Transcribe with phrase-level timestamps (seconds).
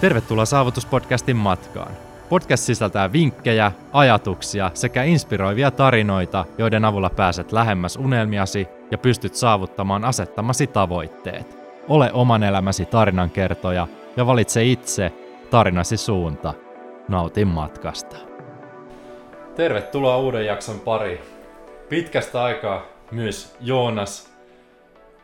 [0.00, 1.92] Tervetuloa Saavutuspodcastin matkaan.
[2.28, 10.04] Podcast sisältää vinkkejä, ajatuksia sekä inspiroivia tarinoita, joiden avulla pääset lähemmäs unelmiasi ja pystyt saavuttamaan
[10.04, 11.56] asettamasi tavoitteet.
[11.88, 13.86] Ole oman elämäsi tarinankertoja
[14.16, 15.12] ja valitse itse
[15.50, 16.54] tarinasi suunta.
[17.08, 18.16] Nautin matkasta.
[19.54, 21.20] Tervetuloa uuden jakson pari.
[21.88, 24.35] Pitkästä aikaa myös Joonas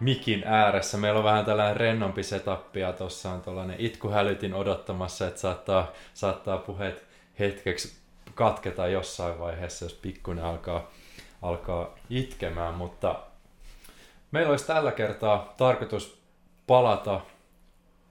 [0.03, 0.99] mikin ääressä.
[0.99, 6.59] Meillä on vähän tällainen rennompi setup ja tuossa on tällainen itkuhälytin odottamassa, että saattaa, saattaa
[6.59, 7.07] puheet
[7.39, 7.93] hetkeksi
[8.35, 10.91] katketa jossain vaiheessa, jos pikkuinen alkaa,
[11.43, 13.21] alkaa itkemään, mutta
[14.31, 16.23] meillä olisi tällä kertaa tarkoitus
[16.67, 17.21] palata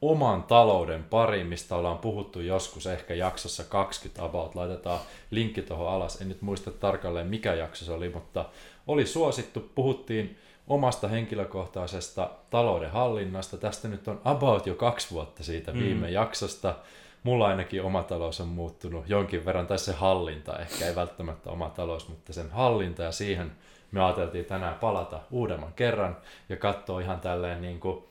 [0.02, 4.56] oman talouden pariin, mistä ollaan puhuttu joskus ehkä jaksossa 20 about.
[4.56, 5.00] Laitetaan
[5.32, 6.22] linkki tuohon alas.
[6.22, 8.46] En nyt muista tarkalleen mikä jakso se oli, mutta
[8.88, 9.72] oli suosittu.
[9.76, 10.38] Puhuttiin
[10.68, 13.58] omasta henkilökohtaisesta talouden hallinnasta.
[13.58, 15.80] Tästä nyt on about jo kaksi vuotta siitä mm.
[15.80, 16.14] viime mm.
[16.14, 16.76] jaksosta.
[17.24, 21.70] Mulla ainakin oma talous on muuttunut jonkin verran, tai se hallinta, ehkä ei välttämättä oma
[21.70, 23.52] talous, mutta sen hallinta ja siihen
[23.92, 26.18] me ajateltiin tänään palata uudemman kerran
[26.50, 28.04] ja katsoa ihan tälleen niin kuin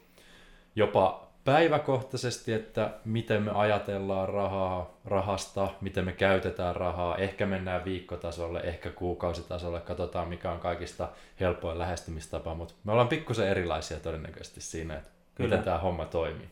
[0.77, 7.16] jopa päiväkohtaisesti, että miten me ajatellaan rahaa, rahasta, miten me käytetään rahaa.
[7.16, 11.08] Ehkä mennään viikkotasolle, ehkä kuukausitasolle, katsotaan mikä on kaikista
[11.41, 15.50] helpoin lähestymistapa, mutta me ollaan pikkusen erilaisia todennäköisesti siinä, että Kyllä.
[15.50, 16.48] miten tämä homma toimii.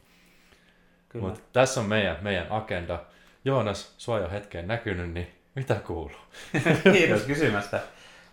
[1.15, 3.01] Mutta tässä on meidän, meidän agenda.
[3.45, 6.17] Joonas, sua jo hetkeen näkynyt, niin mitä kuuluu?
[6.93, 7.81] Kiitos kysymästä.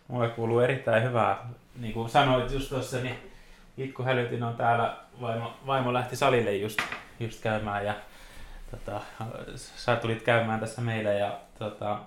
[0.07, 1.49] Mulle kuuluu erittäin hyvää.
[1.79, 3.15] Niin kuin sanoit just tuossa, niin
[3.77, 6.79] Itku Hälytin on täällä, vaimo, vaimo lähti salille just,
[7.19, 7.93] just käymään ja
[8.71, 9.01] tota,
[9.55, 11.99] sä tulit käymään tässä meillä ja tota,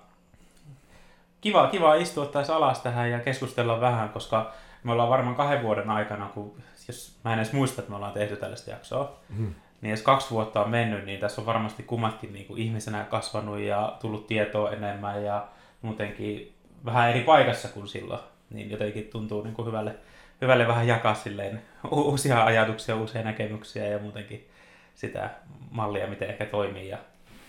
[1.41, 4.53] kiva, kiva istua taas alas tähän ja keskustella vähän, koska
[4.85, 8.13] me ollaan varmaan kahden vuoden aikana, kun, jos mä en edes muista, että me ollaan
[8.13, 9.55] tehty tällaista jaksoa, mm.
[9.81, 13.59] niin jos kaksi vuotta on mennyt, niin tässä on varmasti kummatkin niin kuin ihmisenä kasvanut
[13.59, 15.47] ja tullut tietoa enemmän ja
[15.83, 16.55] muutenkin
[16.85, 18.21] vähän eri paikassa kuin silloin,
[18.51, 19.95] niin jotenkin tuntuu niin kuin hyvälle,
[20.41, 24.49] hyvälle vähän jakaa silleen uusia ajatuksia, uusia näkemyksiä ja muutenkin
[24.95, 25.31] sitä
[25.71, 26.99] mallia, miten ehkä toimii ja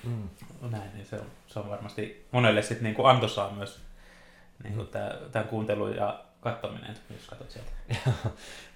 [0.03, 0.29] mm.
[0.71, 3.81] näin, niin se on, se on varmasti monelle sitten niin kuin antoisaa myös
[4.63, 5.31] niin kuin mm.
[5.31, 7.71] tämän kuuntelun ja katsominen, jos katsot sieltä.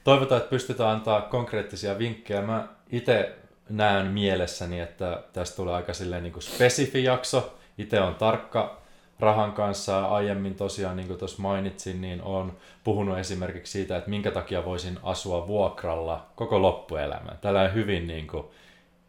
[0.03, 2.41] Toivotaan, että pystytään antaa konkreettisia vinkkejä.
[2.41, 3.35] Mä itse
[3.69, 7.57] näen mielessäni, että tästä tulee aika silleen niin kuin spesifi jakso.
[7.77, 8.82] Itse on tarkka
[9.23, 14.31] rahan kanssa aiemmin tosiaan, niin kuin tuossa mainitsin, niin on puhunut esimerkiksi siitä, että minkä
[14.31, 17.37] takia voisin asua vuokralla koko loppuelämän.
[17.41, 18.45] Tällainen hyvin niin kuin,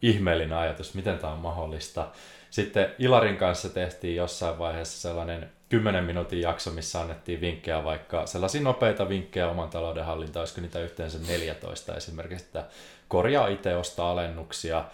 [0.02, 2.08] ihmeellinen ajatus, miten tämä on mahdollista.
[2.50, 8.60] Sitten Ilarin kanssa tehtiin jossain vaiheessa sellainen 10 minuutin jakso, missä annettiin vinkkejä vaikka sellaisia
[8.60, 12.64] nopeita vinkkejä oman talouden hallintaan, olisiko niitä yhteensä 14 esimerkiksi, että
[13.08, 14.84] korjaa itse, ostaa alennuksia,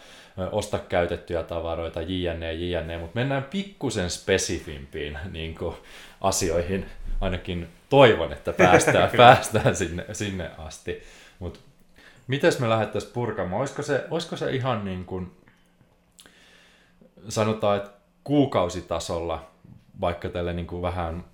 [0.52, 5.76] osta käytettyjä tavaroita, jne, jne, mutta mennään pikkusen spesifimpiin niin kuin,
[6.20, 6.86] asioihin,
[7.20, 11.02] ainakin toivon, että päästään, päästään sinne, sinne asti.
[11.38, 11.60] Mutta
[12.26, 13.60] miten me lähdettäisiin purkamaan?
[13.60, 15.32] Olisiko se, olisiko se ihan niin kuin,
[17.28, 17.90] sanotaan, että
[18.24, 19.50] kuukausitasolla,
[20.00, 21.24] vaikka tälle niin kuin vähän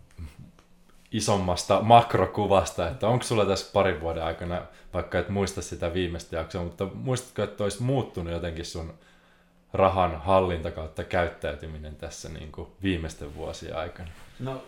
[1.17, 4.63] isommasta makrokuvasta, että onko sulla tässä parin vuoden aikana,
[4.95, 8.95] vaikka et muista sitä viimeistä jaksoa, mutta muistatko, että olisi muuttunut jotenkin sun
[9.73, 14.09] rahan hallinta kautta käyttäytyminen tässä niin kuin viimeisten vuosien aikana?
[14.41, 14.63] No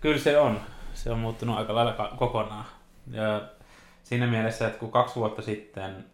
[0.00, 0.60] kyllä se on.
[0.94, 2.64] Se on muuttunut aika lailla kokonaan.
[3.10, 3.42] Ja
[4.02, 6.04] siinä mielessä, että kun kaksi vuotta sitten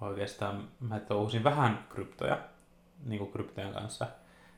[0.00, 2.38] oikeastaan mä touhusin vähän kryptoja,
[3.04, 4.06] niin kuin kryptojen kanssa,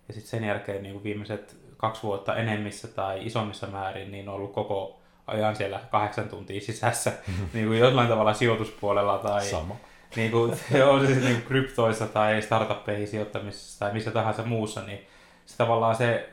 [0.08, 4.34] ja sitten sen jälkeen niin kuin viimeiset kaksi vuotta enemmissä tai isommissa määrin, niin on
[4.34, 7.12] ollut koko ajan siellä kahdeksan tuntia sisässä
[7.54, 9.76] niin kuin jollain tavalla sijoituspuolella tai Sama.
[10.16, 10.50] Niin kuin,
[10.90, 15.06] on se niin kryptoissa tai startuppeihin sijoittamisessa tai missä tahansa muussa, niin
[15.46, 16.30] se tavallaan se,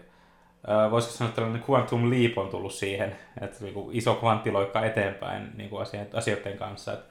[0.92, 5.70] voisiko sanoa tällainen quantum leap on tullut siihen, että niin kuin iso kvanttiloikka eteenpäin niin
[5.70, 6.94] kuin asioiden kanssa.
[6.94, 7.06] Että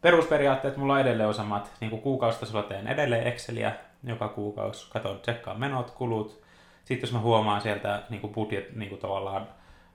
[0.00, 3.72] perusperiaatteet mulla on edelleen osamat, niin kuin kuukausitasolla teen edelleen Exceliä
[4.04, 6.42] joka kuukausi, katon, tsekkaan menot, kulut,
[6.84, 9.48] sitten jos mä huomaan sieltä niin kuin budjet, niin kuin tavallaan,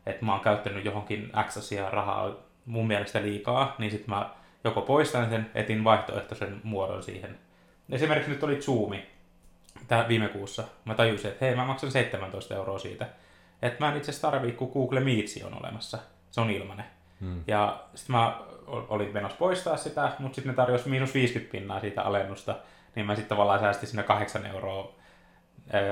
[0.05, 4.29] että mä oon käyttänyt johonkin X asiaa rahaa mun mielestä liikaa, niin sitten mä
[4.63, 7.39] joko poistan sen, etin vaihtoehtoisen muodon siihen.
[7.89, 9.05] Esimerkiksi nyt oli Zoomi
[9.87, 10.63] tää viime kuussa.
[10.85, 13.07] Mä tajusin, että hei, mä maksan 17 euroa siitä.
[13.61, 15.97] Että mä en itse asiassa tarvii, kun Google Meets on olemassa.
[16.31, 16.85] Se on ilmanen.
[17.21, 17.43] Hmm.
[17.47, 22.01] Ja sitten mä olin menossa poistaa sitä, mutta sitten ne tarjosi miinus 50 pinnaa siitä
[22.01, 22.55] alennusta.
[22.97, 24.93] Niin mä sitten tavallaan säästin sinne 8 euroa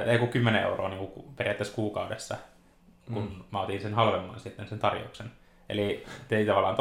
[0.05, 2.35] ei kun 10 euroa niin kuin periaatteessa kuukaudessa,
[3.13, 3.43] kun mm.
[3.51, 5.31] mä otin sen halvemman sitten sen tarjouksen.
[5.69, 6.75] Eli tein tavallaan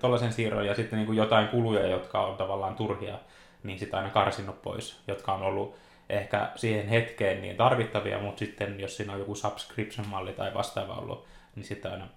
[0.00, 3.18] tollaisen siirron ja sitten niin kuin jotain kuluja, jotka on tavallaan turhia,
[3.62, 5.76] niin sitä aina karsinnut pois, jotka on ollut
[6.08, 11.26] ehkä siihen hetkeen niin tarvittavia, mutta sitten jos siinä on joku subscription-malli tai vastaava ollut,
[11.54, 12.08] niin sitten aina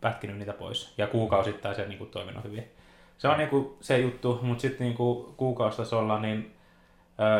[0.00, 0.94] pätkinyt niitä pois.
[0.98, 2.70] Ja kuukausittain se on niin toiminut hyvin.
[3.18, 6.61] Se on niin kuin se juttu, mutta sitten niin kuin kuukausitasolla niin äh,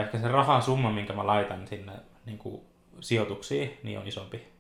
[0.01, 1.93] ehkä se rahasumma, minkä mä laitan sinne
[2.27, 2.63] niin kuin
[3.01, 4.53] sijoituksiin, niin on isompi.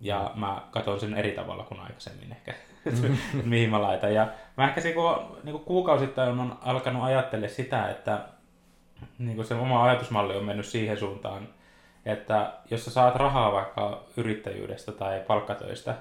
[0.00, 2.54] Ja mä katson sen eri tavalla kuin aikaisemmin ehkä,
[3.44, 4.14] mihin mä laitan.
[4.14, 8.28] Ja mä ehkä se, kun, niin kuin kuukausittain on alkanut ajattelemaan sitä, että
[9.18, 11.48] niin kuin se oma ajatusmalli on mennyt siihen suuntaan,
[12.04, 15.94] että jos sä saat rahaa vaikka yrittäjyydestä tai palkkatöistä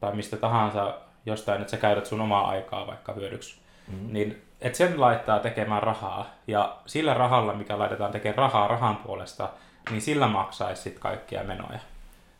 [0.00, 3.60] tai mistä tahansa jostain, että sä käytät sun omaa aikaa vaikka hyödyksi,
[3.90, 4.12] mm-hmm.
[4.12, 9.50] niin et sen laittaa tekemään rahaa ja sillä rahalla, mikä laitetaan tekemään rahaa rahan puolesta,
[9.90, 11.78] niin sillä maksaisi sitten kaikkia menoja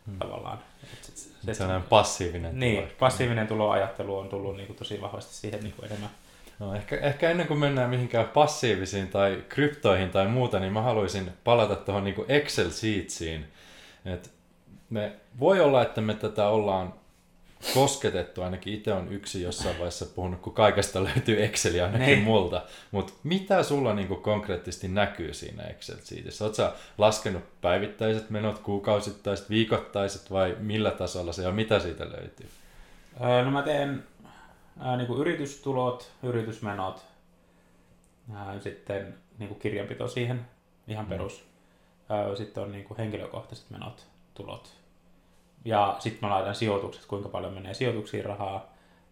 [0.07, 0.19] mm.
[0.19, 0.59] tavallaan.
[0.93, 2.95] Et sit, se, Sellainen passiivinen Niin, tulo.
[2.99, 6.11] passiivinen tuloajattelu on tullut niin kuin tosi vahvasti siihen niin kuin enemmän.
[6.59, 11.31] No, ehkä, ehkä ennen kuin mennään mihinkään passiivisiin tai kryptoihin tai muuta, niin mä haluaisin
[11.45, 13.47] palata tuohon niin Excel Sheetsiin.
[14.05, 14.31] Et
[14.91, 16.95] me, voi olla, että me tätä ollaan
[17.75, 22.23] kosketettu, ainakin itse on yksi jossain vaiheessa puhunut, kun kaikesta löytyy Exceliä ainakin niin.
[22.23, 22.63] multa.
[22.91, 26.45] Mutta mitä sulla niinku konkreettisesti näkyy siinä Excel-siitissä?
[26.45, 26.63] Oletko
[26.99, 32.49] laskenut päivittäiset menot, kuukausittaiset, viikoittaiset vai millä tasolla se ja mitä siitä löytyy?
[33.45, 34.05] no mä teen
[34.81, 37.05] ää, niin kuin yritystulot, yritysmenot,
[38.35, 40.47] ää, sitten niin kuin kirjanpito siihen,
[40.89, 41.09] ihan mm.
[41.09, 41.45] perus.
[42.09, 44.78] Ää, sitten on niin kuin henkilökohtaiset menot, tulot.
[45.65, 48.67] Ja sitten mä laitan sijoitukset, kuinka paljon menee sijoituksiin rahaa,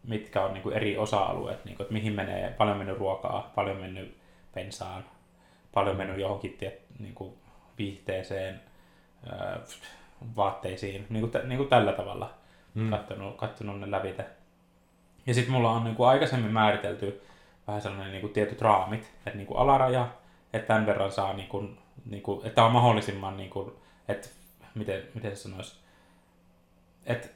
[0.05, 3.77] mitkä on niin kuin eri osa-alueet, niin kuin, että mihin menee, paljon mennyt ruokaa, paljon
[3.77, 4.17] mennyt
[4.55, 5.05] pensaan,
[5.75, 7.35] paljon mennyt johonkin tiet, niin kuin
[7.79, 8.61] viihteeseen,
[9.31, 9.61] ää,
[10.37, 12.35] vaatteisiin, niin kuin, niin kuin tällä tavalla
[12.75, 12.91] mm.
[12.91, 14.25] kattonut, kattonut ne lävitä.
[15.27, 17.23] Ja sitten mulla on niin kuin aikaisemmin määritelty
[17.67, 20.09] vähän sellainen niin kuin tietyt raamit, että niin kuin alaraja,
[20.53, 23.73] että tämän verran saa, niin kuin, niin kuin, että on mahdollisimman, niin kuin,
[24.09, 24.29] että
[24.75, 25.79] miten, miten se sanoisi,
[27.07, 27.29] että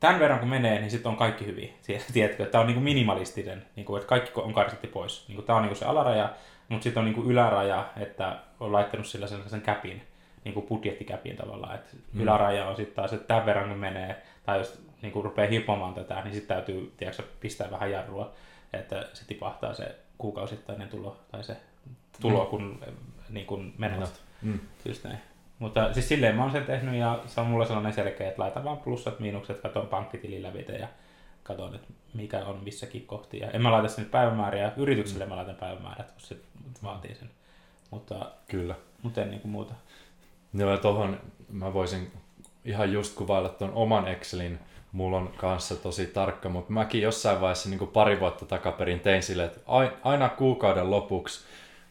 [0.00, 1.74] tämän verran kun menee, niin sitten on kaikki hyvin.
[2.12, 5.28] Tiedätkö, että tämä on niin kuin minimalistinen, niin kuin, että kaikki on karsitti pois.
[5.28, 6.32] Niin kuin, tämä on niin kuin se alaraja,
[6.68, 10.02] mutta sitten on niin kuin yläraja, että on laittanut sillä sellaisen käpin,
[10.44, 11.74] niin kuin budjettikäpin tavallaan.
[11.74, 12.20] Että mm.
[12.20, 15.94] yläraja on sitten taas, että tämän verran kun menee, tai jos niin kuin rupeaa hipomaan
[15.94, 18.32] tätä, niin sitten täytyy tiedätkö, pistää vähän jarrua,
[18.72, 21.56] että se tipahtaa se kuukausittainen tulo, tai se
[22.20, 22.50] tulo, mm.
[22.50, 22.80] kun
[23.28, 24.22] niin kuin menot.
[24.42, 24.60] Mm.
[24.84, 25.18] Just näin.
[25.64, 28.64] Mutta siis silleen mä oon sen tehnyt ja se on mulla sellainen selkeä, että laitan
[28.64, 30.88] vaan plussat, miinukset, katon pankkitilin lävitä ja
[31.42, 33.38] katon, että mikä on missäkin kohti.
[33.38, 36.40] Ja en mä laita sinne päivämääriä, yritykselle mä laitan päivämäärät, koska se
[36.82, 37.30] vaatii sen.
[37.90, 38.74] Mutta, Kyllä.
[39.02, 39.74] mutta en niin kuin muuta.
[40.54, 41.20] Joo, ja tohon
[41.52, 42.12] mä voisin
[42.64, 44.58] ihan just kuvailla tuon oman Excelin,
[44.92, 49.22] mulla on kanssa tosi tarkka, mutta mäkin jossain vaiheessa niin kuin pari vuotta takaperin tein
[49.22, 49.60] silleen, että
[50.02, 51.44] aina kuukauden lopuksi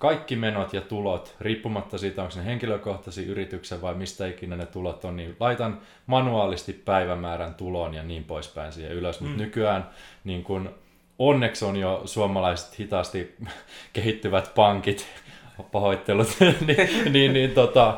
[0.04, 5.06] kaikki menot ja tulot, riippumatta siitä, onko ne henkilökohtaisia yrityksen vai mistä ikinä ne tulot
[5.06, 9.22] on, niin laitan manuaalisti päivämäärän tulon ja niin poispäin siihen ylös.
[9.22, 9.28] Mm.
[9.28, 9.90] Mutta nykyään
[10.24, 10.76] niin kun,
[11.20, 13.36] onneksi on jo suomalaiset hitaasti
[13.94, 15.08] kehittyvät pankit,
[15.72, 17.98] pahoittelut, niin, niin, niin tota,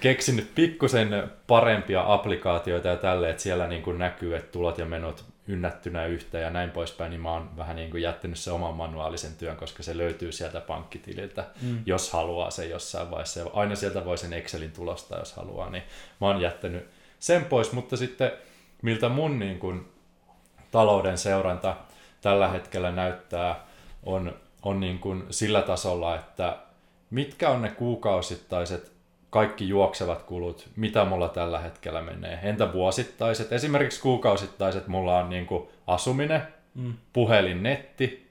[0.00, 5.24] keksinyt pikkusen parempia applikaatioita ja tälle, että siellä niin kuin näkyy, että tulot ja menot
[5.48, 9.36] ynnättynä yhteen ja näin poispäin, niin mä oon vähän niin kuin jättänyt se oman manuaalisen
[9.36, 11.78] työn, koska se löytyy sieltä pankkitililtä, mm.
[11.86, 13.50] jos haluaa se jossain vaiheessa.
[13.52, 15.82] Aina sieltä voi sen Excelin tulosta, jos haluaa, niin
[16.20, 16.88] mä oon jättänyt
[17.18, 18.32] sen pois, mutta sitten
[18.82, 19.88] miltä mun niin kuin
[20.70, 21.76] talouden seuranta
[22.20, 23.66] tällä hetkellä näyttää,
[24.02, 26.56] on, on niin kuin sillä tasolla, että
[27.10, 28.97] mitkä on ne kuukausittaiset
[29.30, 32.38] kaikki juoksevat kulut, mitä mulla tällä hetkellä menee.
[32.42, 33.52] Entä vuosittaiset?
[33.52, 36.42] Esimerkiksi kuukausittaiset mulla on niin kuin asuminen,
[36.74, 36.94] mm.
[37.12, 38.28] puhelin, netti,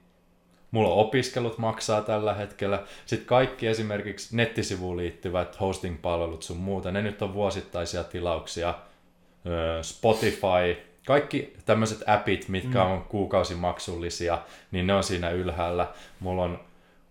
[0.71, 2.83] mulla on opiskelut maksaa tällä hetkellä.
[3.05, 8.73] Sitten kaikki esimerkiksi nettisivuun liittyvät hosting-palvelut sun muuta, ne nyt on vuosittaisia tilauksia.
[9.81, 12.91] Spotify, kaikki tämmöiset appit, mitkä mm.
[12.91, 14.39] on kuukausimaksullisia,
[14.71, 15.87] niin ne on siinä ylhäällä.
[16.19, 16.59] Mulla on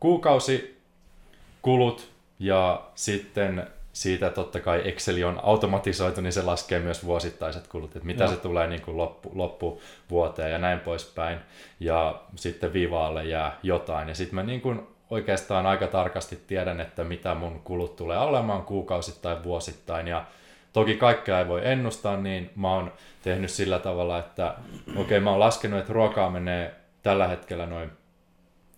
[0.00, 3.66] kuukausikulut ja sitten
[3.97, 8.33] siitä totta kai Excel on automatisoitu, niin se laskee myös vuosittaiset kulut, että mitä Joo.
[8.33, 11.38] se tulee niin kuin loppu, loppuvuoteen ja näin poispäin.
[11.81, 14.09] Ja sitten viivaalle jää jotain.
[14.09, 18.62] Ja sitten mä niin kuin oikeastaan aika tarkasti tiedän, että mitä mun kulut tulee olemaan
[18.62, 20.09] kuukausittain, vuosittain.
[20.09, 20.25] Ja
[20.73, 24.55] toki kaikkea ei voi ennustaa, niin mä oon tehnyt sillä tavalla, että
[24.88, 27.91] okei, okay, mä oon laskenut, että ruokaa menee tällä hetkellä noin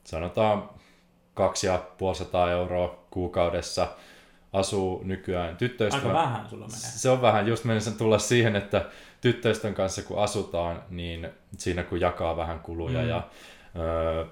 [0.05, 0.71] sanotaan
[1.35, 3.89] 2500 euroa kuukaudessa–
[4.53, 6.17] asuu nykyään tyttöystävän...
[6.17, 6.81] Aika vähän sulla menee.
[6.81, 8.87] Se on vähän, just menisin tulla siihen, että
[9.21, 11.29] tyttöystävän kanssa kun asutaan, niin
[11.59, 13.09] siinä kun jakaa vähän kuluja mm.
[13.09, 13.29] ja
[13.77, 14.27] ö,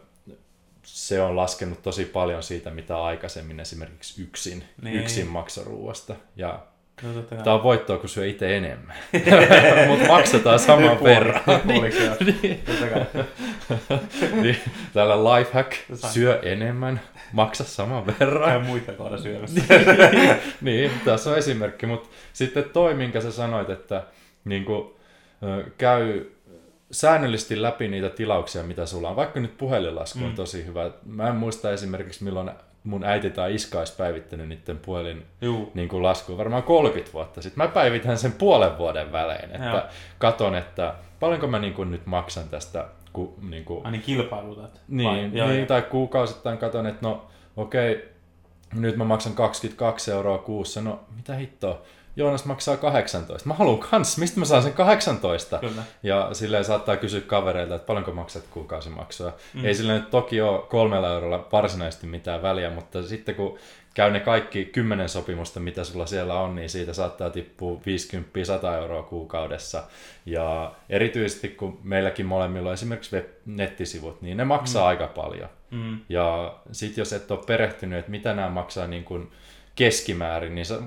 [0.83, 5.01] se on laskenut tosi paljon siitä, mitä aikaisemmin esimerkiksi yksin, Niin.
[5.01, 6.15] yksin maksoi ruoasta.
[6.37, 6.67] Ja
[7.03, 8.97] No, totta tämä on voittoa, kun syö itse enemmän.
[9.89, 11.41] Mutta maksetaan saman verran.
[11.47, 13.25] Kai.
[14.43, 14.57] niin,
[14.93, 17.01] tällä lifehack, syö enemmän,
[17.33, 18.43] maksa saman verran.
[18.47, 19.61] Vähän muita kohda syömässä.
[20.61, 24.03] niin, tässä on esimerkki, mutta sitten toi, minkä sä sanoit, että
[24.45, 24.91] niin kuin,
[25.79, 26.25] käy
[26.91, 29.17] säännöllisesti läpi niitä tilauksia, mitä sulla on.
[29.17, 30.35] Vaikka nyt puhelinlasku on Mm.
[30.35, 30.91] tosi hyvä.
[31.07, 32.51] Mä en muista esimerkiksi, milloin
[32.87, 35.71] mun äiti tai iska olisi päivittänyt niiden puhelin Juu.
[35.75, 37.65] niin kuin laskuun varmaan 30 vuotta sitten.
[37.65, 39.83] Mä päivitän sen puolen vuoden välein, että Joo.
[40.19, 44.81] katon, että paljonko mä niin kuin nyt maksan tästä ku, niin kuin, Ai niin kilpailutat.
[44.89, 45.17] niin, Vai?
[45.17, 45.67] Niin joo.
[45.67, 47.27] tai kuukausittain katon, että no
[47.57, 48.09] okei,
[48.75, 51.83] nyt mä maksan 22 euroa kuussa, no mitä hittoa,
[52.17, 53.49] Joonas maksaa 18.
[53.49, 55.59] Mä haluan kans, mistä mä saan sen 18?
[55.59, 55.83] Kyllä.
[56.03, 59.33] Ja silleen saattaa kysyä kavereilta, että paljonko maksat kuukausimaksua.
[59.55, 59.65] Mm.
[59.65, 63.59] Ei silleen nyt toki ole kolmella eurolla varsinaisesti mitään väliä, mutta sitten kun
[63.95, 69.03] käy ne kaikki kymmenen sopimusta, mitä sulla siellä on, niin siitä saattaa tippua 50-100 euroa
[69.03, 69.83] kuukaudessa.
[70.27, 74.89] Ja erityisesti kun meilläkin molemmilla on esimerkiksi nettisivut, niin ne maksaa mm.
[74.89, 75.49] aika paljon.
[75.71, 75.99] Mm.
[76.09, 79.31] Ja sitten jos et ole perehtynyt, että mitä nämä maksaa niin kuin
[79.75, 80.79] keskimäärin, niin sä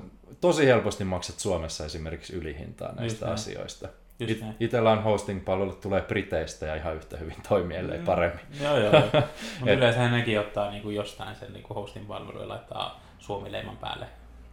[0.41, 3.33] tosi helposti maksat Suomessa esimerkiksi ylihintaa näistä näin.
[3.33, 3.87] asioista.
[4.19, 8.05] Just It, itellä on hosting-palvelut, tulee Briteistä ja ihan yhtä hyvin toimii, ellei Mm.
[8.05, 8.39] paremmin.
[8.63, 8.93] Joo, joo.
[8.93, 9.01] joo.
[9.59, 14.05] Mutta Et- yleensä nekin ottaa niinku jostain sen niinku hostin palvelun ja laittaa Suomi-leiman päälle.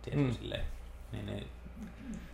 [0.02, 0.34] Tietysti Mm.
[0.34, 0.64] silleen.
[1.12, 1.46] Niin, niin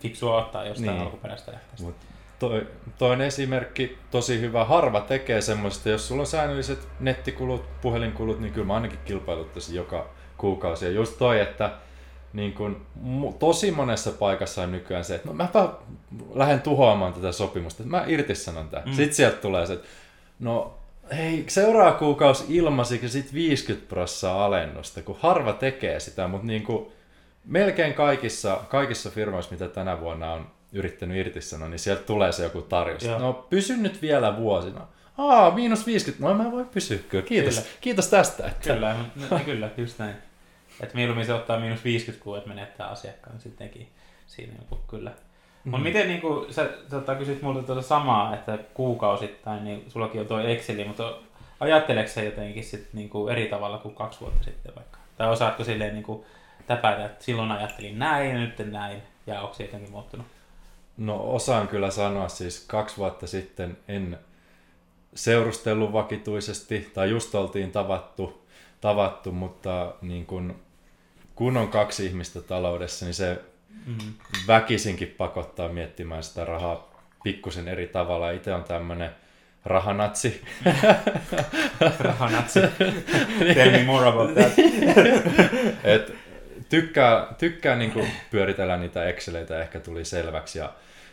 [0.00, 0.94] fiksua ottaa jostain Niin.
[0.94, 1.04] niin.
[1.04, 1.86] alkuperäistä lähteestä.
[1.86, 1.96] Mut
[2.38, 2.66] toi,
[2.98, 8.66] toinen esimerkki, tosi hyvä, harva tekee semmoista, jos sulla on säännölliset nettikulut, puhelinkulut, niin kyllä
[8.66, 10.84] mä ainakin kilpailuttaisin joka kuukausi.
[10.84, 11.70] Ja just toi, että
[12.32, 12.86] niin kun,
[13.38, 15.68] tosi monessa paikassa on nykyään se, että no mäpä
[16.34, 18.88] lähden tuhoamaan tätä sopimusta, että mä irtisanon tämän.
[18.88, 18.94] Mm.
[18.94, 19.88] Sitten sieltä tulee se, että
[20.40, 20.74] no
[21.16, 26.62] hei, seuraava kuukausi ilmaisiksi ja sitten 50 prossaa alennusta, kun harva tekee sitä, mutta niin
[26.62, 26.86] kuin
[27.44, 32.62] melkein kaikissa, kaikissa firmoissa, mitä tänä vuonna on yrittänyt irtisanoa, niin sieltä tulee se joku
[32.62, 33.04] tarjous.
[33.04, 33.18] Joo.
[33.18, 34.70] No pysy nyt vielä vuosi.
[34.70, 36.28] No, Aa, miinus 50.
[36.28, 37.24] No mä voin pysyä kyllä.
[37.24, 37.68] Kiitos, Kyllä.
[37.80, 38.46] kiitos tästä.
[38.46, 38.74] Että...
[38.74, 38.96] Kyllä,
[39.30, 40.14] no, kyllä, just näin.
[40.80, 43.88] Että mieluummin se ottaa miinus 50 kuin että menettää asiakkaan sittenkin
[44.26, 45.10] siinä joku, kyllä.
[45.10, 45.70] Mm.
[45.70, 50.40] Mutta miten niinku, sä tota, kysyt multa tuota samaa, että kuukausittain, niin sullakin on tuo
[50.40, 51.14] Exceli, mutta
[51.60, 54.98] ajatteleeko sä jotenkin sit niinku eri tavalla kuin kaksi vuotta sitten vaikka?
[55.16, 56.26] Tai osaatko silleen niinku
[56.66, 60.26] täpätä, että silloin ajattelin näin ja nyt näin, ja onko se jotenkin muuttunut?
[60.96, 64.18] No osaan kyllä sanoa, siis kaksi vuotta sitten en
[65.14, 68.41] seurustellut vakituisesti, tai just oltiin tavattu,
[68.82, 70.60] tavattu mutta niin kun,
[71.34, 73.40] kun on kaksi ihmistä taloudessa, niin se
[73.86, 73.96] Mm.
[74.46, 76.90] väkisinkin pakottaa miettimään sitä rahaa
[77.22, 78.30] pikkusen eri tavalla.
[78.30, 79.10] Itse on tämmöinen
[79.64, 80.44] rahanatsi.
[82.00, 82.60] Rahanatsi.
[83.54, 84.52] Tell me more about that.
[85.94, 86.14] Et
[86.68, 90.72] tykkää, tykkää niinku pyöritellä niitä Exceleitä, ehkä tuli selväksi, ja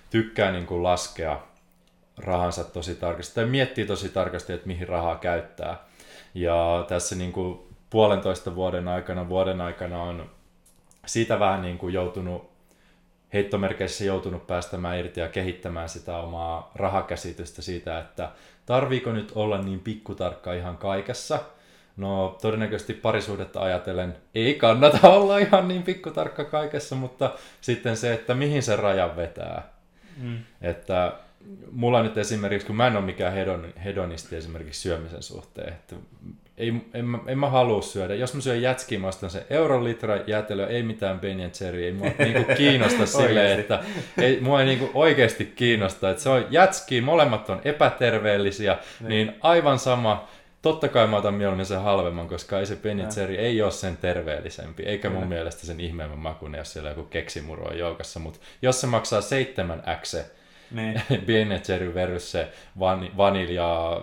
[0.10, 1.42] tykkää niinku laskea
[2.18, 5.89] rahansa tosi tarkasti, tai miettii tosi tarkasti, että mihin rahaa käyttää.
[6.34, 10.30] Ja tässä niinku puolentoista vuoden aikana, vuoden aikana on
[11.06, 12.50] siitä vähän niinku joutunut,
[13.34, 18.32] heittomerkeissä joutunut päästämään irti ja kehittämään sitä omaa rahakäsitystä siitä, että
[18.66, 21.40] tarviiko nyt olla niin pikkutarkka ihan kaikessa.
[21.98, 27.32] No todennäköisesti parisuhdetta ajatellen ei kannata olla ihan niin pikkutarkka kaikessa, mutta
[27.62, 29.70] sitten se, että mihin se raja vetää.
[30.18, 30.40] Mm.
[30.62, 31.14] Että
[31.72, 35.96] mulla nyt esimerkiksi, kun mä en ole mikään hedon, hedonisti esimerkiksi syömisen suhteen, että
[36.58, 38.16] ei, en, mä, en mä halua syödä.
[38.16, 41.94] Jos mä syön jätskiä, mä ostan sen euron litra jäätelöä, ei mitään Ben Jerry, ei
[41.94, 43.62] mua niinku kiinnosta silleen, Oikeesti.
[43.74, 43.84] että
[44.18, 49.10] ei, mua ei niinku oikeasti kiinnosta, että se on jätskiä, molemmat on epäterveellisiä, Niin.
[49.10, 50.28] niin aivan sama,
[50.62, 52.78] Totta kai mä otan mieluummin sen halvemman, koska ei se.
[53.18, 55.30] Jerry ei ole sen terveellisempi, eikä mun Kyllä.
[55.30, 60.24] mielestä sen ihmeemmän makuinen, jos siellä joku keksimuru on joukossa, mutta jos se maksaa 7x
[60.72, 61.02] Niin.
[61.28, 64.02] Ben Jerry versus se van, vanilja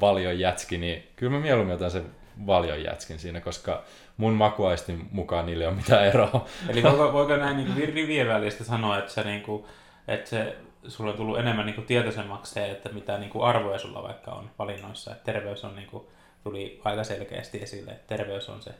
[0.00, 2.06] valion jätski, niin kyllä mä mieluummin otan sen
[2.46, 3.84] valion jätskin siinä, koska
[4.16, 6.46] mun makuaistin mukaan niille ole mitään eroa.
[6.68, 9.64] Eli voiko, voiko näin niin rivien välistä sanoa, että, se, niin kuin,
[10.08, 10.56] että se,
[10.88, 14.30] sulla on tullut enemmän niin kuin tietoisemmaksi se, että mitä niin kuin arvoja sulla vaikka
[14.30, 15.12] on valinnoissa.
[15.12, 16.06] Että terveys on, niin kuin,
[16.44, 18.70] tuli aika selkeästi esille, että terveys on se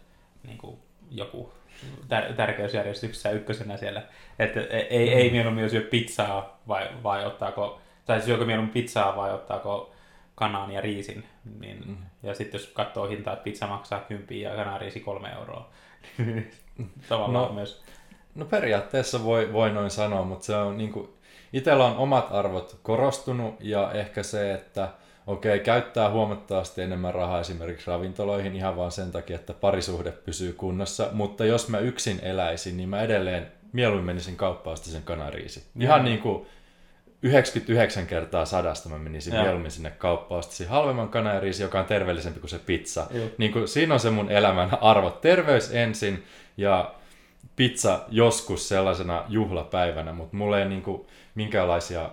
[0.47, 0.79] niin kuin,
[1.11, 1.53] joku
[2.09, 4.03] tär- tärkeysjärjestyksessä ykkösenä siellä.
[4.39, 9.93] Että ei, ei mieluummin syö pizzaa vai, vai ottaako, tai syökö mieluummin pizzaa vai ottaako
[10.35, 11.25] kanan ja riisin.
[11.61, 11.97] Niin, Mm.
[12.23, 15.69] ja sitten jos katsoo hintaa, että pizza maksaa 10 ja kanariisi 3 euroa.
[17.09, 17.83] Tavallaan No, no, myös.
[18.35, 21.09] No periaatteessa voi, voi noin sanoa, mutta se on niin kuin,
[21.53, 24.89] itsellä on omat arvot korostunut ja ehkä se, että
[25.29, 31.09] okei, käyttää huomattavasti enemmän rahaa esimerkiksi ravintoloihin ihan vaan sen takia, että parisuhde pysyy kunnossa,
[31.13, 35.63] mutta jos mä yksin eläisin, niin mä edelleen mieluummin menisin kauppaan sen kanariisi.
[35.81, 36.47] Ihan niin kuin
[37.23, 39.43] 99 kertaa sadasta mä menisin Joo.
[39.43, 43.07] mieluummin sinne kauppaan, ostaisin halvemman kanariisi, joka on terveellisempi kuin se pizza.
[43.39, 45.11] Niin kuin, siinä on se mun elämän arvo.
[45.11, 46.25] Terveys ensin
[46.57, 46.95] ja
[47.57, 52.11] pizza joskus sellaisena juhlapäivänä, mutta mulla ei niin kuin, minkäänlaisia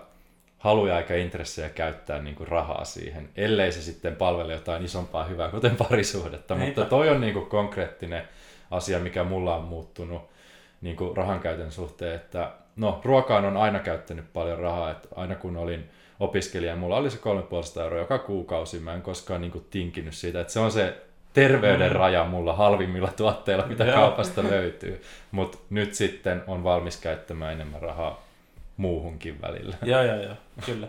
[0.58, 5.48] haluja eikä intressejä käyttää niin kuin rahaa siihen, ellei se sitten palvele jotain isompaa hyvää,
[5.48, 6.54] kuten parisuhdetta.
[6.54, 6.66] Eipä.
[6.66, 8.22] Mutta toi on niin kuin konkreettinen
[8.70, 10.22] asia, mikä mulla on muuttunut
[10.80, 15.34] niin kuin rahan käytön suhteen, että no ruokaan on aina käyttänyt paljon rahaa, että aina
[15.34, 17.18] kun olin opiskelija, mulla oli se
[17.76, 20.96] 3,5 euroa joka kuukausi, mä en koskaan niin kuin tinkinyt siitä, että se on se
[21.32, 21.96] terveyden mm.
[21.96, 28.25] raja mulla halvimmilla tuotteilla, mitä kaupasta löytyy, mutta nyt sitten on valmis käyttämään enemmän rahaa
[28.76, 29.76] muuhunkin välillä.
[29.82, 30.34] Joo, joo, joo,
[30.66, 30.88] kyllä.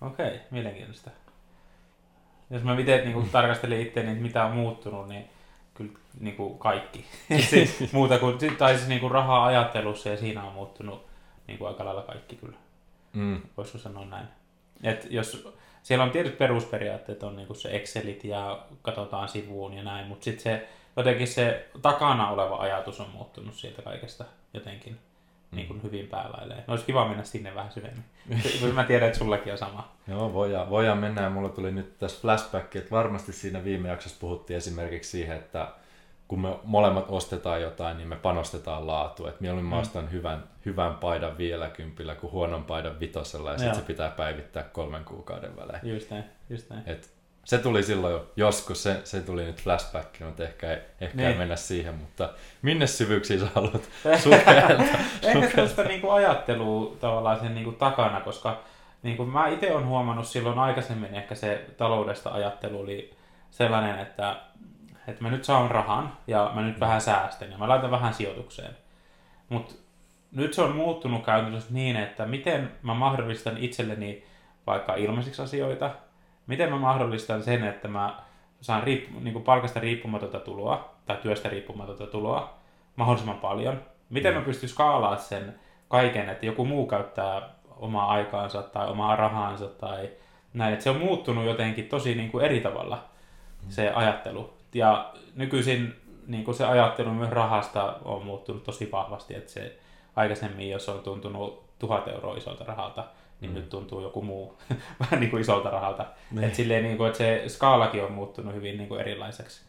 [0.00, 1.10] Okei, okay, mielenkiintoista.
[2.50, 5.30] Jos mä itse niin tarkastelin itse, niin mitä on muuttunut, niin
[5.74, 7.04] kyllä niin kuin kaikki.
[7.50, 11.06] siis, muuta kuin, tai siis niin kuin rahaa ajattelussa ja siinä on muuttunut
[11.46, 12.56] niin kuin aika lailla kaikki kyllä.
[13.12, 13.40] Mm.
[13.56, 14.26] Voisiko sanoa näin.
[14.82, 15.48] Et jos,
[15.82, 20.24] siellä on tietyt perusperiaatteet, on niin kuin se Excelit ja katsotaan sivuun ja näin, mutta
[20.24, 24.98] sitten se jotenkin se takana oleva ajatus on muuttunut sieltä kaikesta jotenkin
[25.50, 26.64] niin kuin hyvin päälailee.
[26.68, 28.04] Olisi kiva mennä sinne vähän syvemmin.
[28.74, 29.88] Mä tiedän, että sullakin on sama.
[30.08, 31.22] Joo, voidaan, voidaan mennä.
[31.22, 35.68] Ja mulla tuli nyt tässä flashback, että varmasti siinä viime jaksossa puhuttiin esimerkiksi siihen, että
[36.28, 39.26] kun me molemmat ostetaan jotain, niin me panostetaan laatu.
[39.26, 39.80] Että mieluummin mm.
[39.80, 44.62] ostan hyvän, hyvän paidan vielä kympillä kuin huonon paidan vitosella, ja sitten se pitää päivittää
[44.62, 45.80] kolmen kuukauden välein.
[45.82, 46.82] Just näin, just näin.
[46.86, 47.15] Et
[47.46, 51.28] se tuli silloin jo joskus, se, se tuli nyt flashback, mutta ehkä, ei, ehkä niin.
[51.28, 52.28] ei mennä siihen, mutta
[52.62, 53.88] minne syvyyksiin sä haluat
[54.22, 54.86] sukeltaa?
[55.22, 58.60] ehkä tuosta niinku ajattelua tavallaan sen niinku takana, koska
[59.02, 63.14] niinku mä itse olen huomannut silloin aikaisemmin ehkä se taloudesta ajattelu oli
[63.50, 64.36] sellainen, että,
[65.08, 68.76] että mä nyt saan rahan ja mä nyt vähän säästän ja mä laitan vähän sijoitukseen.
[69.48, 69.74] Mutta
[70.32, 74.24] nyt se on muuttunut käytännössä niin, että miten mä mahdollistan itselleni
[74.66, 75.90] vaikka ilmaisiksi asioita,
[76.46, 78.22] miten mä mahdollistan sen, että mä
[78.60, 82.54] saan riippu, niin kuin palkasta riippumatonta tuloa tai työstä riippumatonta tuloa
[82.96, 83.82] mahdollisimman paljon.
[84.10, 84.38] Miten mm.
[84.38, 85.54] mä pystyn skaalaamaan sen
[85.88, 90.10] kaiken, että joku muu käyttää omaa aikaansa tai omaa rahaansa tai
[90.54, 90.72] näin.
[90.72, 93.04] Että se on muuttunut jotenkin tosi niin kuin eri tavalla
[93.62, 93.70] mm.
[93.70, 94.54] se ajattelu.
[94.74, 95.94] Ja nykyisin
[96.26, 99.78] niin kuin se ajattelu myös rahasta on muuttunut tosi vahvasti, että se
[100.16, 103.04] aikaisemmin, jos on tuntunut tuhat euroa isolta rahalta,
[103.40, 103.54] niin mm.
[103.54, 104.58] nyt tuntuu joku muu
[105.00, 106.06] vähän niin kuin isolta rahalta.
[106.30, 106.44] Niin.
[106.44, 109.60] Että silleen, niin kuin, että se skaalakin on muuttunut hyvin niin kuin erilaiseksi.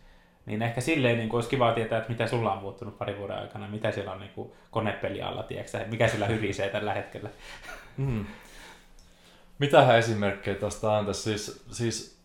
[0.46, 3.38] Niin ehkä silleen niin kuin olisi kiva tietää, että mitä sulla on muuttunut pari vuoden
[3.38, 7.30] aikana, mitä siellä on niin kuin konepeli alla, tiedätkö, mikä sillä hyrisee tällä hetkellä.
[7.98, 8.26] Mm.
[9.60, 11.22] Mitähän esimerkkejä tuosta antaisi?
[11.22, 12.20] Siis, siis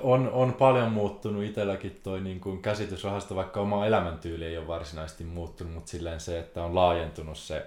[0.00, 4.66] on, on paljon muuttunut itselläkin toi niin kuin käsitys rahasta, vaikka oma elämäntyyli ei ole
[4.66, 7.66] varsinaisesti muuttunut, mutta silleen se, että on laajentunut se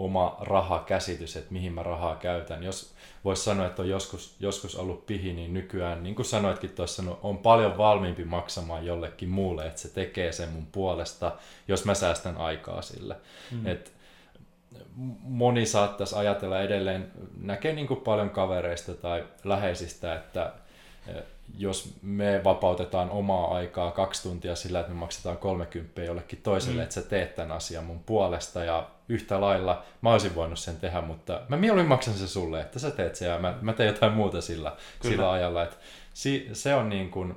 [0.00, 2.62] oma rahakäsitys, että mihin mä rahaa käytän.
[2.62, 7.02] Jos voisi sanoa, että on joskus, joskus ollut pihi, niin nykyään, niin kuin sanoitkin tuossa,
[7.02, 11.32] no, on paljon valmiimpi maksamaan jollekin muulle, että se tekee sen mun puolesta,
[11.68, 13.16] jos mä säästän aikaa sille.
[13.50, 13.66] Mm.
[13.66, 13.92] Et
[15.20, 20.52] moni saattaisi ajatella edelleen, näkee niin kuin paljon kavereista tai läheisistä, että
[21.58, 26.82] jos me vapautetaan omaa aikaa kaksi tuntia sillä, että me maksetaan 30 jollekin toiselle, mm.
[26.82, 31.00] että sä teet tämän asian mun puolesta ja yhtä lailla mä olisin voinut sen tehdä,
[31.00, 34.12] mutta mä mieluummin maksan se sulle, että sä teet sen ja mä, mä teen jotain
[34.12, 35.62] muuta sillä, sillä ajalla.
[35.62, 35.76] Että
[36.14, 37.36] si, se on niin kuin,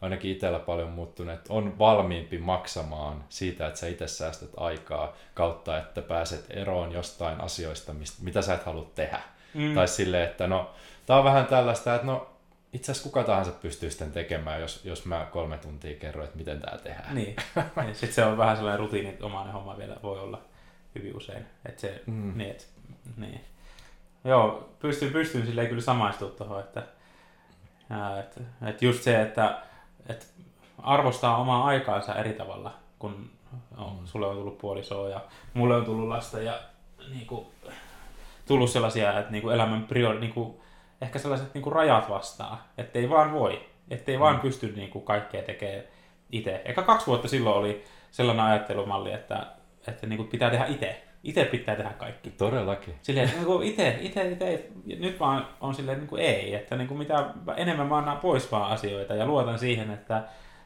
[0.00, 5.78] ainakin itsellä paljon muuttunut, että on valmiimpi maksamaan siitä, että sä itse säästät aikaa kautta,
[5.78, 9.20] että pääset eroon jostain asioista, mistä, mitä sä et halua tehdä.
[9.54, 9.74] Mm.
[9.74, 10.70] Tai silleen, että no,
[11.06, 12.29] tää on vähän tällaista, että no
[12.72, 16.60] itse asiassa kuka tahansa pystyy sitten tekemään, jos, jos mä kolme tuntia kerron, että miten
[16.60, 17.14] tämä tehdään.
[17.14, 17.36] Niin,
[17.76, 20.42] niin sitten se on vähän sellainen rutiininomainen homma vielä voi olla
[20.94, 21.46] hyvin usein.
[21.64, 22.32] Että se, mm.
[22.36, 22.68] niin, et,
[23.16, 23.40] niin.
[24.24, 26.82] Joo, pystyn, pystyn silleen kyllä samaistumaan tuohon, että,
[28.20, 29.62] että, että just se, että,
[30.08, 30.26] että
[30.78, 33.30] arvostaa omaa aikaansa eri tavalla, kun
[33.76, 34.06] no, mm.
[34.06, 35.20] sulle on tullut puolisoa ja
[35.54, 36.60] mulle on tullut lasta ja
[37.10, 37.46] niin kuin,
[38.46, 40.60] tullut sellaisia, että niin kuin elämän priori, niin kuin,
[41.00, 44.20] ehkä sellaiset niin kuin rajat vastaan, ettei vaan voi, ettei mm.
[44.20, 45.84] vaan pysty niin kuin kaikkea tekemään
[46.32, 46.62] itse.
[46.64, 49.46] Ehkä kaksi vuotta silloin oli sellainen ajattelumalli, että,
[49.88, 51.02] että niin kuin pitää tehdä itse.
[51.24, 52.30] Itse pitää tehdä kaikki.
[52.30, 52.94] Todellakin.
[53.02, 54.68] Silleen, että niin itse, itse, itse.
[54.98, 58.52] Nyt vaan on silleen, niin kuin ei, että niin kuin mitä enemmän mä annan pois
[58.52, 60.22] vaan asioita ja luotan siihen, että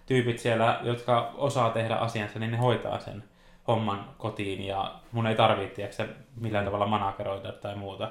[0.06, 3.24] tyypit siellä, jotka osaa tehdä asiansa, niin ne hoitaa sen
[3.68, 6.08] homman kotiin ja mun ei tarvitse
[6.40, 8.10] millään tavalla manageroida tai muuta.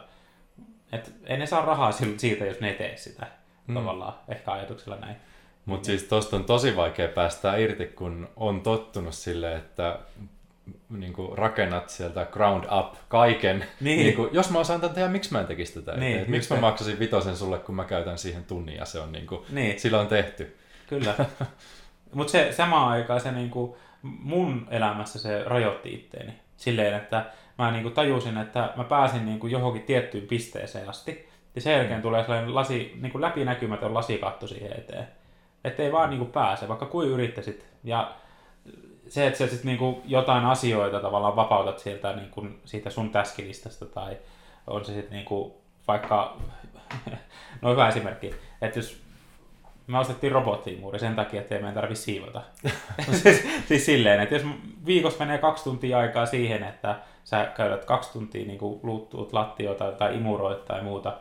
[0.93, 3.27] Et ei ne saa rahaa siitä, jos ne ei tee sitä.
[3.67, 3.75] mm.
[3.75, 5.15] tavallaan, ehkä ajatuksella näin.
[5.65, 9.99] Mutta siis tosta on tosi vaikea päästä irti, kun on tottunut sille, että
[10.89, 13.65] niin kuin rakennat sieltä ground up kaiken.
[13.81, 13.99] Niin.
[13.99, 15.97] Niin kuin, jos mä osaan tämän tehdä, miksi mä en tekisi tätä?
[15.97, 19.11] Niin, Et, miksi mä maksasin vitosen sulle, kun mä käytän siihen tunnin ja se on
[19.11, 19.79] niin kuin, niin.
[19.79, 20.57] sillä on tehty.
[20.87, 21.15] Kyllä.
[22.13, 26.33] Mutta se samaan aikaan se niin kuin, mun elämässä se rajoitti itteeni.
[26.57, 27.25] Silleen, että
[27.63, 31.29] mä niin kuin tajusin, että mä pääsin niin kuin johonkin tiettyyn pisteeseen asti.
[31.55, 35.07] Ja sen jälkeen tulee sellainen lasi, niin kuin läpinäkymätön lasikatto siihen eteen.
[35.63, 37.65] Että ei vaan niin kuin pääse, vaikka kuin yrittäisit.
[37.83, 38.11] Ja
[39.07, 44.17] se, että sä sitten niinku jotain asioita tavallaan vapautat sieltä niinku siitä sun täskilistasta tai
[44.67, 46.37] on se sitten niinku vaikka,
[47.61, 49.01] no hyvä esimerkki, että jos
[49.87, 52.41] me ostettiin robottiimuuri sen takia, että ei meidän tarvitse siivota.
[53.23, 54.43] siis, siis silleen, että jos
[54.85, 60.15] viikossa menee kaksi tuntia aikaa siihen, että sä käydät kaksi tuntia niin luuttuut lattioita tai
[60.15, 61.17] imuroit tai muuta,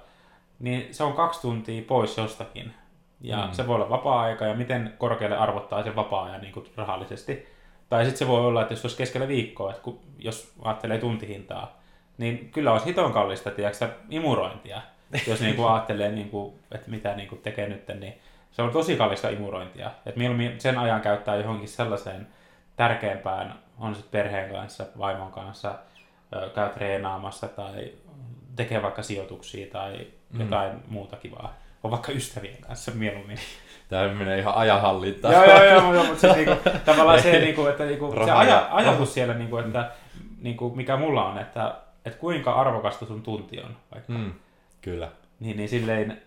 [0.59, 2.75] niin se on kaksi tuntia pois jostakin.
[3.21, 3.53] Ja mm.
[3.53, 7.47] se voi olla vapaa-aika ja miten korkealle arvottaa sen vapaa-ajan niin kuin rahallisesti.
[7.89, 11.81] Tai sitten se voi olla, että jos olisi keskellä viikkoa, että kun, jos ajattelee tuntihintaa,
[12.19, 14.83] niin kyllä olisi hiton kallista, tiedätkö, imurointia.
[15.27, 18.15] jos niin kuin ajattelee, niin kuin, että mitä niin kuin tekee nyt, niin
[18.53, 19.91] se on tosi kallista imurointia.
[20.07, 22.27] Että mieluummin sen ajan käyttää johonkin sellaiseen
[22.77, 25.75] tärkeämpään, on sitten perheen kanssa, vaimon kanssa,
[26.55, 27.93] käy treenaamassa tai
[28.57, 30.41] tekee vaikka sijoituksia tai mm.
[30.41, 31.55] jotain muuta kivaa.
[31.83, 33.39] On vaikka ystävien kanssa mieluummin.
[33.89, 35.35] Tämä menee ihan ajanhallintaan.
[35.35, 39.15] joo, joo, joo, joo, mutta se, niinku, tavallaan se, niinku, että niinku, se aja, ajatus
[39.15, 39.91] siellä, niinku, että
[40.41, 43.77] niinku, mikä mulla on, että, että kuinka arvokasta sun tunti on.
[43.95, 44.13] Vaikka.
[44.13, 44.33] Mm,
[44.81, 45.09] kyllä.
[45.41, 46.23] Niin, niin silleen,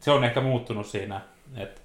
[0.00, 1.20] se on ehkä muuttunut siinä,
[1.56, 1.80] että,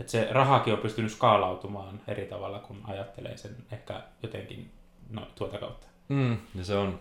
[0.00, 4.70] että se rahakin on pystynyt skaalautumaan eri tavalla, kun ajattelee sen ehkä jotenkin
[5.10, 5.86] no, tuota kautta.
[6.08, 6.98] Mm, ja se on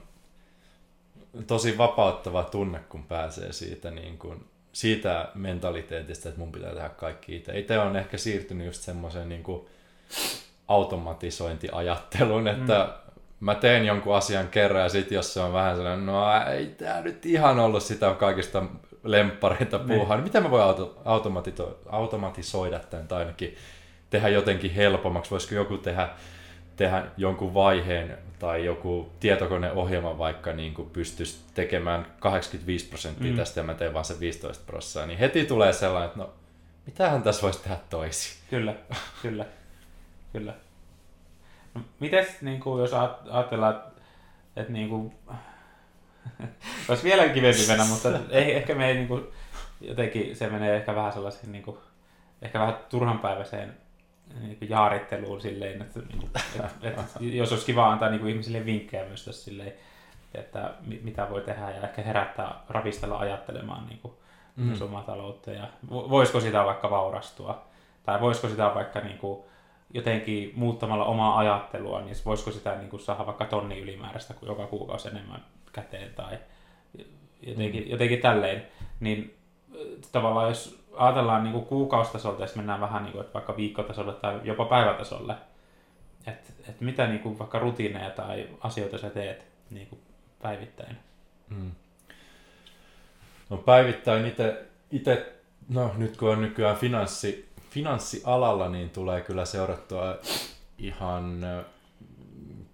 [1.48, 7.36] tosi vapauttava tunne, kun pääsee siitä niin kuin siitä mentaliteetista, että mun pitää tehdä kaikki
[7.36, 7.60] itse.
[7.60, 9.44] Itse on ehkä siirtynyt just semmoiseen niin
[10.68, 13.22] automatisointiajatteluun, että mm.
[13.40, 17.02] mä teen jonkun asian kerran ja sitten jos se on vähän sellainen, no ei tämä
[17.02, 18.64] nyt ihan ollut sitä kaikista
[19.04, 19.88] lemppareita niin.
[19.88, 21.02] puuhaa, niin miten mä voin auto,
[21.86, 23.56] automatisoida tämän tai ainakin
[24.10, 26.10] tehdä jotenkin helpommaksi, voisiko joku tehdä
[26.76, 33.38] tehdä jonkun vaiheen tai joku tietokoneohjelma vaikka niin kuin pystyisi tekemään 85 prosenttia mm.
[33.38, 36.30] tästä ja mä teen vaan se 15 prosenttia, niin heti tulee sellainen, että no
[36.86, 38.42] mitähän tässä voisi tehdä toisin.
[38.50, 38.76] Kyllä,
[39.22, 39.46] kyllä,
[40.34, 40.54] kyllä.
[41.74, 42.94] No, mites, niin kuin, jos
[43.30, 44.02] ajatellaan, että,
[44.56, 45.14] että niin kuin,
[46.90, 49.28] olisi vielä kivempi mennä, mutta ei, ehkä me ei niin kuin,
[49.82, 51.78] jotenkin, se menee ehkä vähän sellaisiin, niin kuin,
[52.42, 53.78] ehkä vähän turhanpäiväiseen
[54.40, 57.04] niin jaaritteluun silleen, että, niin kuin, että, että
[57.42, 59.74] jos olisi kiva antaa niin kuin ihmisille vinkkejä myös tässä silleen,
[60.34, 64.14] että mitä voi tehdä ja ehkä herättää, ravistella ajattelemaan niin kuin,
[64.56, 64.82] mm.
[64.82, 67.66] omaa taloutta ja voisiko sitä vaikka vaurastua
[68.04, 69.44] tai voisiko sitä vaikka niin kuin,
[69.94, 74.68] jotenkin muuttamalla omaa ajattelua, niin voisiko sitä niin kuin, saada vaikka tonni ylimääräistä kuin joka
[74.68, 76.38] kuukausi enemmän käteen tai
[77.42, 77.92] jotenkin, mm.
[77.92, 78.68] jotenkin tälleen,
[79.00, 79.38] niin
[80.12, 84.40] tavallaan jos ajatellaan niin kuukausitasolta ja sitten mennään vähän niin kuin, että vaikka viikkotasolle tai
[84.44, 85.36] jopa päivätasolle,
[86.28, 90.02] että, että mitä niin kuin vaikka rutiineja tai asioita sä teet niin kuin
[90.42, 90.98] päivittäin?
[91.50, 91.72] Hmm.
[93.50, 95.34] No päivittäin itse, itse,
[95.70, 100.18] no nyt kun on nykyään finanssi, finanssialalla, niin tulee kyllä seurattua
[100.78, 101.46] ihan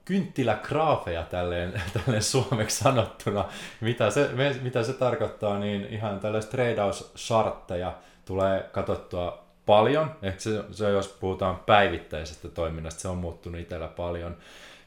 [0.08, 3.46] kynttilägraafeja tälleen, tälleen suomeksi sanottuna.
[3.82, 4.30] Mitä se,
[4.62, 7.94] mitä se tarkoittaa, niin ihan tällaisia treidaus-shartteja
[8.26, 10.16] tulee katsottua paljon.
[10.22, 14.38] Ehkä se, se, jos puhutaan päivittäisestä toiminnasta, se on muuttunut itsellä paljon.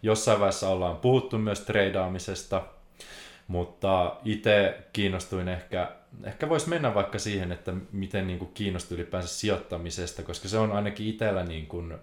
[0.02, 2.62] Jossain vaiheessa ollaan puhuttu myös treidaamisesta,
[3.48, 5.92] mutta itse kiinnostuin ehkä,
[6.24, 10.72] ehkä voisi mennä vaikka siihen, että miten niin kuin kiinnostui ylipäänsä sijoittamisesta, koska se on
[10.72, 11.98] ainakin itsellä niin kuin,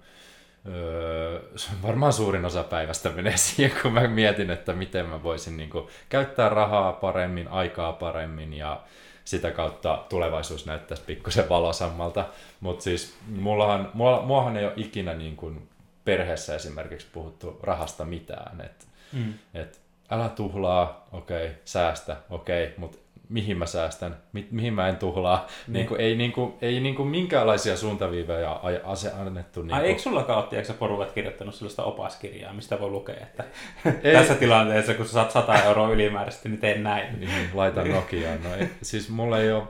[0.67, 1.41] Öö,
[1.83, 5.87] varmaan suurin osa päivästä menee siihen, kun mä mietin, että miten mä voisin niin kuin,
[6.09, 8.81] käyttää rahaa paremmin, aikaa paremmin ja
[9.25, 12.25] sitä kautta tulevaisuus näyttäisi pikkusen valosammalta.
[12.59, 15.69] Mutta siis mullahan, mulla, muahan ei ole ikinä niin kuin,
[16.05, 18.61] perheessä esimerkiksi puhuttu rahasta mitään.
[18.61, 19.33] Et, mm.
[19.53, 22.97] et, älä tuhlaa, okei, okay, säästä, okei, okay, mutta
[23.29, 25.47] mihin mä säästän, mi- mihin mä en tuhlaa.
[25.47, 25.73] Niin.
[25.73, 29.61] Niin kuin, ei, niin kuin, ei niin kuin minkäänlaisia suuntaviivoja ase annettu.
[29.61, 29.89] Niin Ai, kuin...
[29.89, 33.43] eikö sulla ole, porukat kirjoittanut sellaista opaskirjaa, mistä voi lukea, että
[34.03, 34.13] ei.
[34.13, 37.19] tässä tilanteessa, kun sä saat 100 euroa ylimääräisesti, niin teen näin.
[37.19, 38.43] Niin, laita Nokiaan.
[38.43, 39.63] No, ei, siis mulla ei ole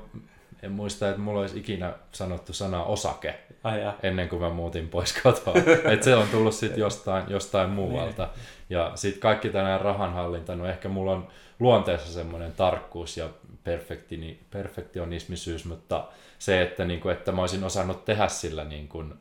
[0.63, 3.95] en muista, että mulla olisi ikinä sanottu sana osake Ai jaa.
[4.03, 5.53] ennen kuin mä muutin pois kotoa.
[5.93, 8.29] Et se on tullut sitten jostain, jostain muualta.
[8.69, 11.27] Ja sitten kaikki tänään rahanhallinta, no ehkä mulla on
[11.59, 13.29] luonteessa semmoinen tarkkuus ja
[13.67, 16.07] perfektini, perfektionismisyys, mutta
[16.39, 19.13] se, että, niin kuin, että mä olisin osannut tehdä sillä niin kuin,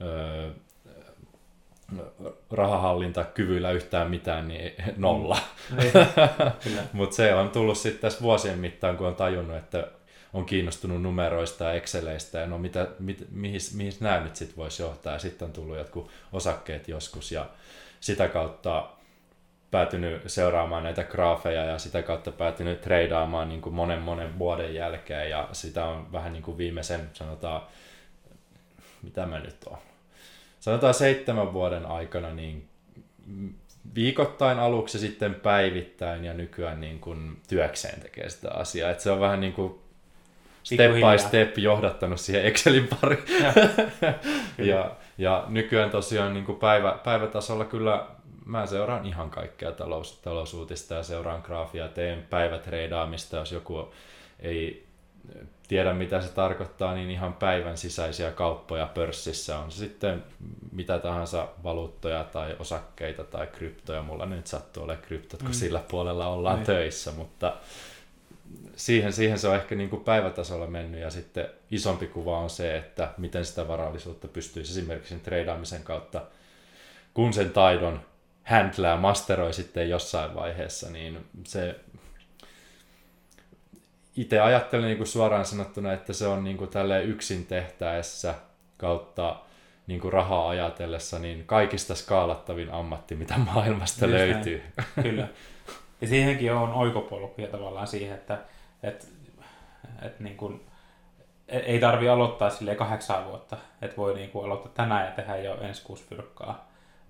[0.00, 0.50] öö,
[2.50, 5.38] rahahallintakyvyllä yhtään mitään, niin nolla.
[5.80, 6.06] Kyllä.
[6.92, 9.88] Mutta se on tullut sitten tässä vuosien mittaan, kun on tajunnut, että
[10.32, 14.82] on kiinnostunut numeroista ja Exceleistä ja no mitä, mit, mihin, mihin nämä nyt sitten voisi
[14.82, 15.12] johtaa.
[15.12, 17.46] Ja sitten on tullut jotkut osakkeet joskus ja
[18.00, 18.88] sitä kautta
[19.70, 25.30] päätynyt seuraamaan näitä graafeja ja sitä kautta päätynyt treidaamaan niin kuin monen monen vuoden jälkeen
[25.30, 27.62] ja sitä on vähän niin kuin viimeisen, sanotaan,
[29.02, 29.78] mitä mä nyt on,
[30.60, 32.68] sanotaan seitsemän vuoden aikana niin
[33.94, 38.90] viikoittain aluksi sitten päivittäin ja nykyään niin kuin työkseen tekee sitä asiaa.
[38.90, 39.78] Et se on vähän niin kuin
[40.62, 43.24] step by step johdattanut siihen Excelin pariin.
[43.42, 43.52] Ja,
[44.74, 48.06] ja, ja nykyään tosiaan niin kuin päivä, päivätasolla kyllä
[48.46, 53.94] mä seuraan ihan kaikkea talous, talousuutista ja seuraan graafia, teen päivätreidaamista, jos joku
[54.40, 54.86] ei
[55.68, 60.24] tiedä mitä se tarkoittaa, niin ihan päivän sisäisiä kauppoja pörssissä on se sitten
[60.72, 64.02] mitä tahansa valuuttoja tai osakkeita tai kryptoja.
[64.02, 65.54] Mulla nyt sattuu olemaan kryptot, kun mm.
[65.54, 66.66] sillä puolella ollaan niin.
[66.66, 67.56] töissä, mutta
[68.76, 72.76] siihen, siihen se on ehkä niin kuin päivätasolla mennyt ja sitten isompi kuva on se,
[72.76, 76.22] että miten sitä varallisuutta pystyisi esimerkiksi treidaamisen kautta,
[77.14, 78.00] kun sen taidon
[78.46, 81.80] handlää, masteroi sitten jossain vaiheessa, niin se
[84.16, 86.70] itse ajattelen niin kuin suoraan sanottuna, että se on niin kuin
[87.04, 88.34] yksin tehtäessä
[88.76, 89.36] kautta
[89.86, 94.62] niin kuin rahaa ajatellessa niin kaikista skaalattavin ammatti, mitä maailmasta Just löytyy.
[94.76, 94.88] Näin.
[95.02, 95.28] Kyllä.
[96.00, 98.38] Ja siihenkin on oikopolkuja tavallaan siihen, että,
[98.82, 99.06] että,
[100.02, 100.66] että niin kuin,
[101.48, 105.60] ei tarvi aloittaa sille kahdeksan vuotta, että voi niin kuin aloittaa tänään ja tehdä jo
[105.60, 106.65] ensi kuusi fyrkkaa.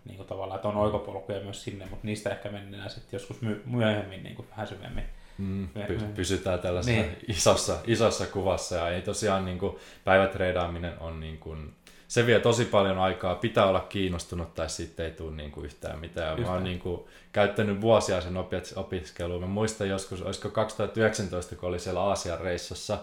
[0.07, 4.23] Niin kuin tavallaan, että on oikopolkuja myös sinne, mutta niistä ehkä mennään sitten joskus myöhemmin
[4.23, 5.05] niin kuin vähän syvemmin.
[5.39, 5.69] Mm,
[6.15, 7.17] pysytään tällaisessa niin.
[7.29, 11.75] isossa, isossa kuvassa ja ei tosiaan niin kuin, päivätreidaaminen on niin kuin,
[12.09, 15.99] se vie tosi paljon aikaa, pitää olla kiinnostunut tai sitten ei tule niin kuin yhtään
[15.99, 16.39] mitään.
[16.39, 17.01] Just Mä oon niin kuin,
[17.33, 18.37] käyttänyt vuosia sen
[18.77, 19.41] opiskeluun.
[19.41, 22.99] Mä muistan joskus, olisiko 2019, kun oli siellä Aasian reissossa,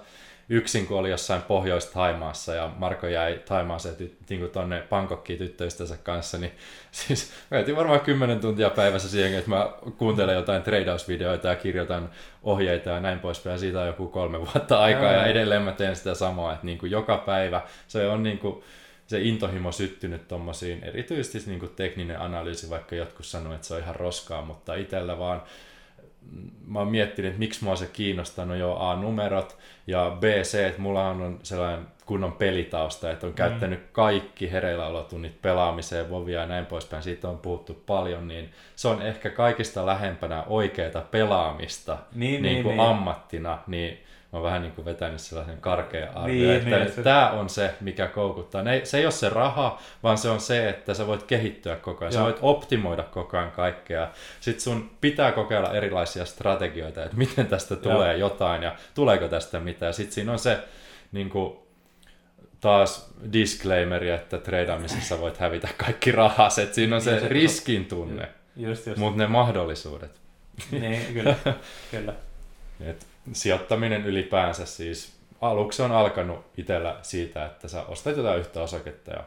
[0.49, 6.37] yksin, kun oli jossain Pohjois-Taimaassa ja Marko jäi Taimaaseen ty- niin tuonne Bangkokkiin tyttöystänsä kanssa,
[6.37, 6.51] niin
[6.91, 12.09] siis mä varmaan 10 tuntia päivässä siihen, että mä kuuntelen jotain treidausvideoita ja kirjoitan
[12.43, 13.59] ohjeita ja näin poispäin.
[13.59, 16.77] Siitä on joku kolme vuotta aikaa ja, ja edelleen mä teen sitä samaa, että niin
[16.77, 18.63] kuin joka päivä se on niin kuin,
[19.07, 23.79] se intohimo syttynyt tuommoisiin, erityisesti niin kuin tekninen analyysi, vaikka jotkut sanoo, että se on
[23.79, 25.41] ihan roskaa, mutta itsellä vaan
[26.67, 29.57] mä oon miettinyt, että miksi mua se kiinnostaa, no joo, A, numerot,
[29.87, 33.35] ja B, se, että mulla on sellainen kunnon pelitausta, että on mm.
[33.35, 39.01] käyttänyt kaikki hereilläolotunnit pelaamiseen, vovia ja näin poispäin, siitä on puhuttu paljon, niin se on
[39.01, 42.89] ehkä kaikista lähempänä oikeaa pelaamista niin, niin, niin kuin niin.
[42.89, 47.03] ammattina, niin mä oon vähän niin kuin vetänyt sellaisen karkean arvio, niin, että niin, se...
[47.03, 48.63] tämä on se, mikä koukuttaa.
[48.83, 52.13] Se ei ole se raha, vaan se on se, että sä voit kehittyä koko ajan,
[52.13, 52.21] Joo.
[52.21, 54.11] sä voit optimoida koko ajan kaikkea.
[54.39, 58.29] Sitten sun pitää kokeilla erilaisia strategioita, että miten tästä tulee Joo.
[58.29, 59.93] jotain ja tuleeko tästä mitään.
[59.93, 60.59] Sitten siinä on se
[61.11, 61.57] niin kuin,
[62.61, 68.29] taas disclaimeri, että treidaamisessa voit hävitä kaikki rahas, että siinä on se, se riskin tunne,
[68.97, 70.21] mutta ne mahdollisuudet.
[70.71, 71.35] Niin, kyllä.
[71.91, 72.13] kyllä.
[72.79, 79.11] Et sijoittaminen ylipäänsä siis aluksi on alkanut itsellä siitä, että sä ostat jotain yhtä osaketta
[79.11, 79.23] ja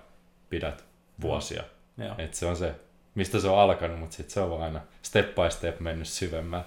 [0.50, 0.84] pidät
[1.20, 1.62] vuosia.
[1.96, 2.04] Mm.
[2.18, 2.74] Et se on se,
[3.14, 6.64] mistä se on alkanut, mutta sitten se on aina step by step mennyt syvemmän.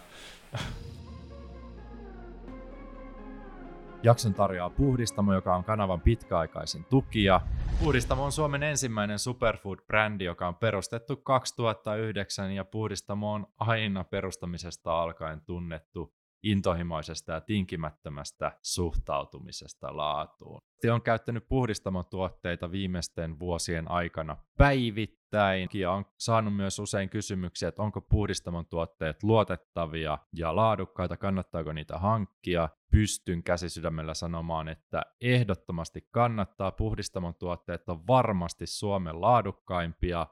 [4.04, 7.42] Jakson tarjoaa Puhdistamo, joka on kanavan pitkäaikaisin tukija.
[7.80, 15.42] Puhdistamo on Suomen ensimmäinen superfood-brändi, joka on perustettu 2009 ja Puhdistamo on aina perustamisesta alkaen
[15.42, 20.62] tunnettu intohimoisesta ja tinkimättömästä suhtautumisesta laatuun.
[20.82, 27.82] Se on käyttänyt puhdistamotuotteita viimeisten vuosien aikana päivittäin ja on saanut myös usein kysymyksiä, että
[27.82, 32.70] onko puhdistamon tuotteet luotettavia ja laadukkaita, kannattaako niitä hankkia.
[32.92, 36.72] Pystyn käsisydämellä sanomaan, että ehdottomasti kannattaa.
[36.72, 40.28] Puhdistamon tuotteet on varmasti Suomen laadukkaimpia.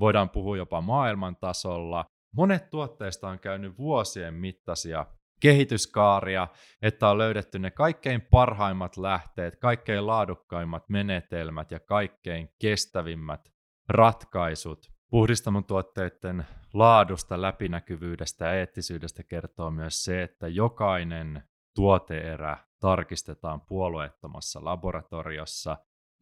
[0.00, 2.04] Voidaan puhua jopa maailman tasolla.
[2.32, 5.06] Monet tuotteista on käynyt vuosien mittaisia
[5.40, 6.48] kehityskaaria,
[6.82, 13.52] että on löydetty ne kaikkein parhaimmat lähteet, kaikkein laadukkaimmat menetelmät ja kaikkein kestävimmät
[13.88, 14.90] ratkaisut.
[15.10, 21.42] Puhdistamon tuotteiden laadusta, läpinäkyvyydestä ja eettisyydestä kertoo myös se, että jokainen
[21.74, 25.76] tuoteerä tarkistetaan puolueettomassa laboratoriossa,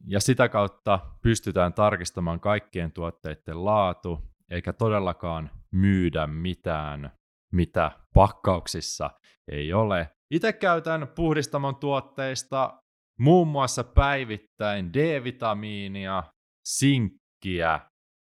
[0.07, 7.11] ja sitä kautta pystytään tarkistamaan kaikkien tuotteiden laatu, eikä todellakaan myydä mitään,
[7.53, 9.09] mitä pakkauksissa
[9.51, 10.09] ei ole.
[10.31, 12.81] Itse käytän puhdistamon tuotteista
[13.19, 16.23] muun muassa päivittäin D-vitamiinia,
[16.65, 17.79] sinkkiä,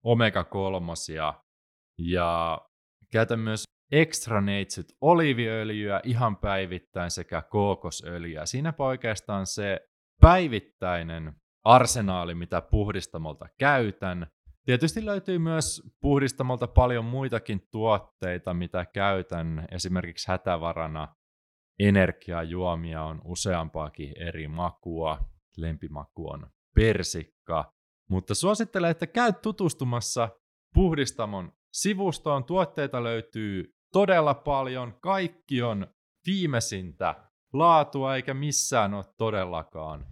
[0.07, 1.35] omega-3
[1.99, 2.61] ja
[3.13, 8.47] käytän myös extra neitsyt oliiviöljyä ihan päivittäin sekä kookosöljyä.
[8.47, 9.81] Siinä oikeastaan se
[10.21, 11.33] päivittäinen
[11.65, 14.27] arsenaali, mitä puhdistamolta käytän.
[14.71, 19.67] Tietysti löytyy myös puhdistamolta paljon muitakin tuotteita, mitä käytän.
[19.71, 21.09] Esimerkiksi hätävarana
[21.79, 25.19] energiajuomia on useampaakin eri makua.
[25.57, 27.73] Lempimaku on persikka.
[28.11, 30.29] Mutta suosittelen, että käy tutustumassa
[30.75, 32.45] puhdistamon sivustoon.
[32.45, 34.95] Tuotteita löytyy todella paljon.
[35.01, 35.87] Kaikki on
[36.27, 37.15] viimeisintä
[37.53, 40.07] laatua, eikä missään ole todellakaan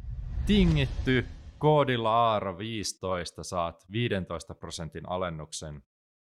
[0.47, 1.27] tingitty.
[1.59, 5.83] Koodilla Aaro 15 saat 15 prosentin alennuksen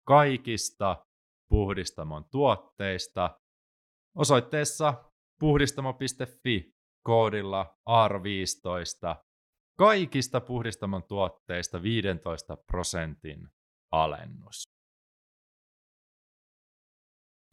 [0.07, 1.07] kaikista
[1.49, 3.39] puhdistamon tuotteista.
[4.17, 5.05] Osoitteessa
[5.39, 9.25] puhdistamo.fi koodilla Aaro 15
[9.79, 13.49] kaikista puhdistamon tuotteista 15 prosentin
[13.93, 14.63] alennus.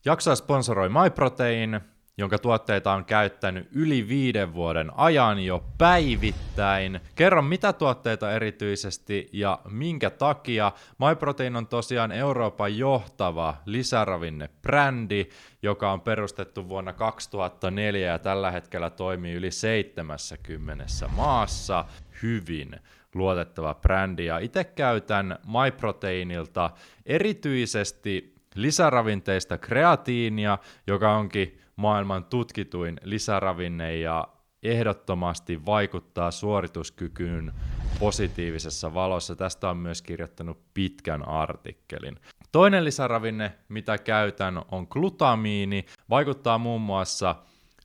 [0.05, 1.81] Jaksoa sponsoroi MyProtein,
[2.19, 6.99] jonka tuotteita on käyttänyt yli viiden vuoden ajan jo päivittäin.
[7.15, 10.71] Kerro mitä tuotteita erityisesti ja minkä takia.
[10.97, 15.29] MyProtein on tosiaan Euroopan johtava lisäravinnebrändi,
[15.61, 21.85] joka on perustettu vuonna 2004 ja tällä hetkellä toimii yli 70 maassa
[22.23, 22.75] hyvin
[23.13, 24.25] luotettava brändi.
[24.25, 26.69] Ja itse käytän MyProteinilta
[27.05, 34.27] erityisesti lisäravinteista kreatiinia, joka onkin maailman tutkituin lisäravinne ja
[34.63, 37.53] ehdottomasti vaikuttaa suorituskykyyn
[37.99, 39.35] positiivisessa valossa.
[39.35, 42.19] Tästä on myös kirjoittanut pitkän artikkelin.
[42.51, 45.85] Toinen lisäravinne, mitä käytän, on glutamiini.
[46.09, 47.35] Vaikuttaa muun muassa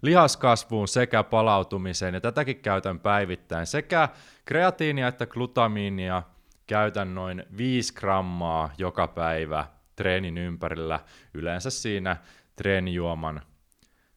[0.02, 3.66] lihaskasvuun sekä palautumiseen, ja tätäkin käytän päivittäin.
[3.66, 4.08] Sekä
[4.44, 6.22] kreatiinia että glutamiinia
[6.66, 11.00] käytän noin 5 grammaa joka päivä treenin ympärillä,
[11.34, 12.16] yleensä siinä
[12.56, 13.42] treenijuoman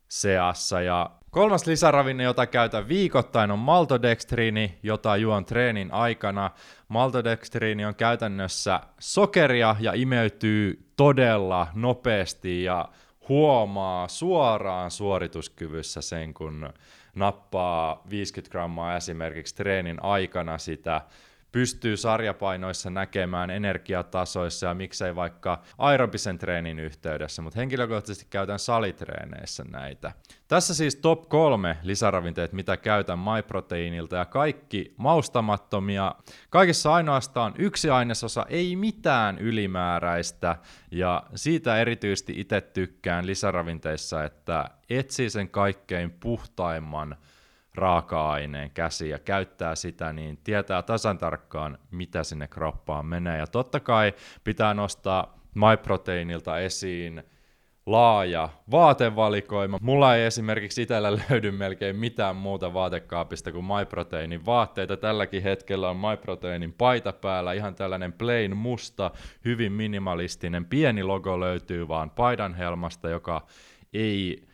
[0.09, 0.81] seassa.
[0.81, 6.51] Ja kolmas lisäravinne, jota käytän viikoittain, on maltodextriini, jota juon treenin aikana.
[6.87, 12.89] Maltodextriini on käytännössä sokeria ja imeytyy todella nopeasti ja
[13.29, 16.69] huomaa suoraan suorituskyvyssä sen, kun
[17.15, 21.01] nappaa 50 grammaa esimerkiksi treenin aikana sitä
[21.57, 30.11] pystyy sarjapainoissa näkemään energiatasoissa ja miksei vaikka aerobisen treenin yhteydessä, mutta henkilökohtaisesti käytän salitreeneissä näitä.
[30.47, 36.15] Tässä siis top kolme lisäravinteet, mitä käytän MyProteinilta ja kaikki maustamattomia.
[36.49, 40.55] Kaikissa ainoastaan yksi ainesosa, ei mitään ylimääräistä
[40.91, 47.17] ja siitä erityisesti itse tykkään lisäravinteissa, että etsii sen kaikkein puhtaimman
[47.77, 53.37] raaka-aineen käsi ja käyttää sitä, niin tietää tasan tarkkaan, mitä sinne kroppaan menee.
[53.37, 54.13] Ja totta kai
[54.43, 57.23] pitää nostaa MyProteinilta esiin
[57.85, 59.77] laaja vaatevalikoima.
[59.81, 64.97] Mulla ei esimerkiksi itsellä löydy melkein mitään muuta vaatekaapista kuin MyProteinin vaatteita.
[64.97, 69.11] Tälläkin hetkellä on MyProteinin paita päällä, ihan tällainen plain musta,
[69.45, 70.65] hyvin minimalistinen.
[70.65, 73.47] Pieni logo löytyy vaan paidan helmasta, joka
[73.93, 74.47] ei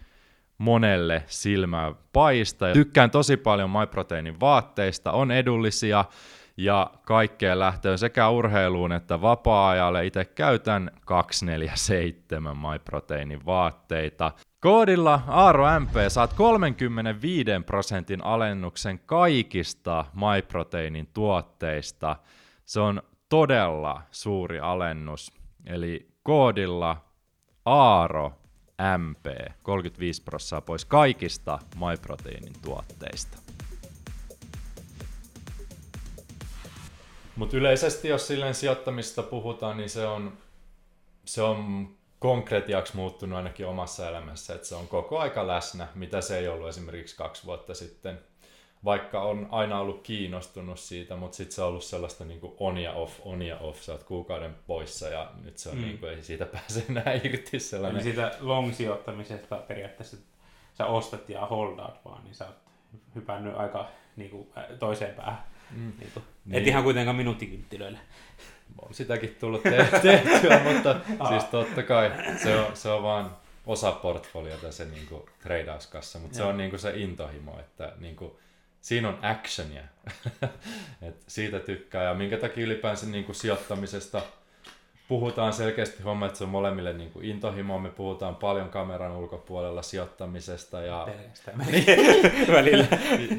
[0.64, 2.74] monelle silmää paista.
[2.74, 6.06] Tykkään tosi paljon MyProteinin vaatteista, on edullisia
[6.58, 10.06] ja kaikkeen lähtöön sekä urheiluun että vapaa-ajalle.
[10.06, 14.32] Itse käytän 247 MyProteinin vaatteita.
[14.60, 22.16] Koodilla AaroMP saat 35 prosentin alennuksen kaikista MyProteinin tuotteista.
[22.66, 25.32] Se on todella suuri alennus.
[25.66, 26.98] Eli koodilla
[27.66, 28.43] Aaro
[28.98, 29.26] MP,
[29.64, 33.38] 35 prossaa pois kaikista MyProteinin tuotteista.
[37.36, 40.38] Mutta yleisesti, jos silleen sijoittamista puhutaan, niin se on,
[41.26, 46.38] se on konkretiaksi muuttunut ainakin omassa elämässä, että se on koko aika läsnä, mitä se
[46.38, 48.20] ei ollut esimerkiksi kaksi vuotta sitten
[48.86, 52.78] vaikka on aina ollut kiinnostunut siitä, mutta sitten se on ollut sellaista niin kuin on
[52.78, 55.82] ja off, on ja off, sä oot kuukauden poissa ja nyt se on mm.
[55.82, 58.02] niin kuin, ei siitä pääse enää irti sellainen.
[58.02, 60.18] Eli siitä long-sijoittamisesta periaatteessa
[60.78, 62.56] sä ostat ja holdaat vaan, niin sä oot
[63.16, 64.48] hypännyt aika niin kuin,
[64.80, 65.44] toiseen päähän.
[65.72, 65.92] Mm.
[66.00, 66.24] Niin kuin.
[66.46, 66.62] Niin.
[66.62, 68.00] Et ihan kuitenkaan minuuttikynttilöillä.
[68.82, 70.96] On sitäkin tullut te- tehtyä, mutta
[71.30, 72.12] siis totta kai
[72.44, 76.70] se on, se on vaan osa portfoliota se niin kuin treidauskassa, mutta se on niin
[76.70, 78.32] kuin se intohimo, että niin kuin,
[78.84, 79.84] siinä on actionia.
[81.08, 84.22] Et siitä tykkää ja minkä takia ylipäänsä niin kuin sijoittamisesta
[85.08, 87.80] puhutaan selkeästi homma, että se on molemmille niin kuin intohimo.
[87.80, 90.82] Me puhutaan paljon kameran ulkopuolella sijoittamisesta.
[90.82, 91.08] Ja...
[92.58, 92.88] välillä.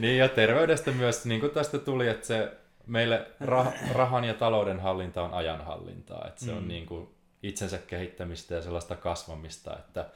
[0.00, 2.52] niin ja terveydestä myös, niin kuin tästä tuli, että se
[2.86, 6.24] meille rah- rahan ja talouden hallinta on ajanhallintaa.
[6.28, 6.56] Että se mm.
[6.56, 7.08] on niin kuin
[7.42, 10.06] itsensä kehittämistä ja sellaista kasvamista, että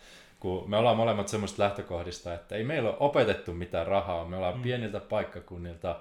[0.40, 4.56] kun me ollaan molemmat semmoista lähtökohdista, että ei meillä ole opetettu mitään rahaa, me ollaan
[4.56, 4.62] mm.
[4.62, 6.00] pieniltä paikkakunnilta,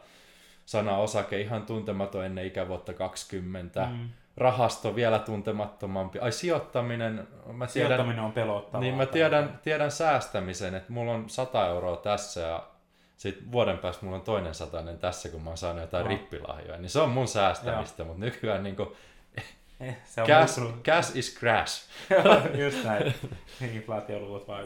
[0.66, 4.10] sana osake ihan tuntematon ennen ikävuotta 20, mm.
[4.38, 8.82] rahasto vielä tuntemattomampi, ai sijoittaminen, mä tiedän, sijoittaminen on pelottavaa.
[8.82, 12.64] Niin mä tiedän, tiedän säästämisen, että mulla on 100 euroa tässä ja
[13.18, 16.10] sitten vuoden päästä mulla on toinen satainen tässä, kun mä oon saanut jotain no.
[16.10, 18.90] rippilahjoja, niin se on mun säästämistä, mutta nykyään niin kuin,
[19.80, 21.88] Eh, se on cash, cash is crash.
[22.64, 23.14] Just näin.
[23.74, 24.66] Inflaatioluvut vaan.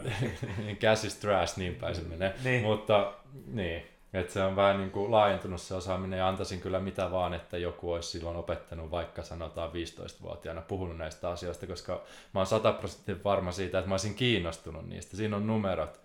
[0.80, 2.34] cash is trash, niin päin se menee.
[2.44, 2.62] niin.
[2.62, 3.12] Mutta
[3.46, 3.82] niin,
[4.12, 7.58] että se on vähän niin kuin laajentunut se osaaminen ja antaisin kyllä mitä vaan, että
[7.58, 12.02] joku olisi silloin opettanut vaikka sanotaan 15-vuotiaana puhunut näistä asioista, koska
[12.34, 15.16] mä oon 100 prosenttia varma siitä, että mä olisin kiinnostunut niistä.
[15.16, 16.00] Siinä on numerot,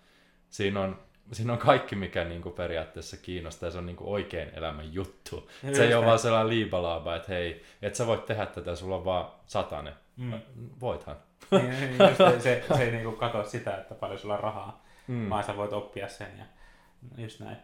[0.50, 1.00] siinä on
[1.32, 4.94] siinä on kaikki, mikä niin kuin periaatteessa kiinnostaa, ja se on niin kuin oikein elämän
[4.94, 5.50] juttu.
[5.64, 8.96] Ja se ei ole vaan sellainen liibalaaba, että hei, et sä voit tehdä tätä, sulla
[8.96, 9.94] on vaan satane.
[10.18, 10.40] Mm.
[10.80, 11.16] Voithan.
[11.52, 14.44] Niin, niin, just se, se, se ei niin kuin katso sitä, että paljon sulla on
[14.44, 15.30] rahaa, mm.
[15.30, 16.46] vaan sä voit oppia sen ja
[17.24, 17.58] just näin.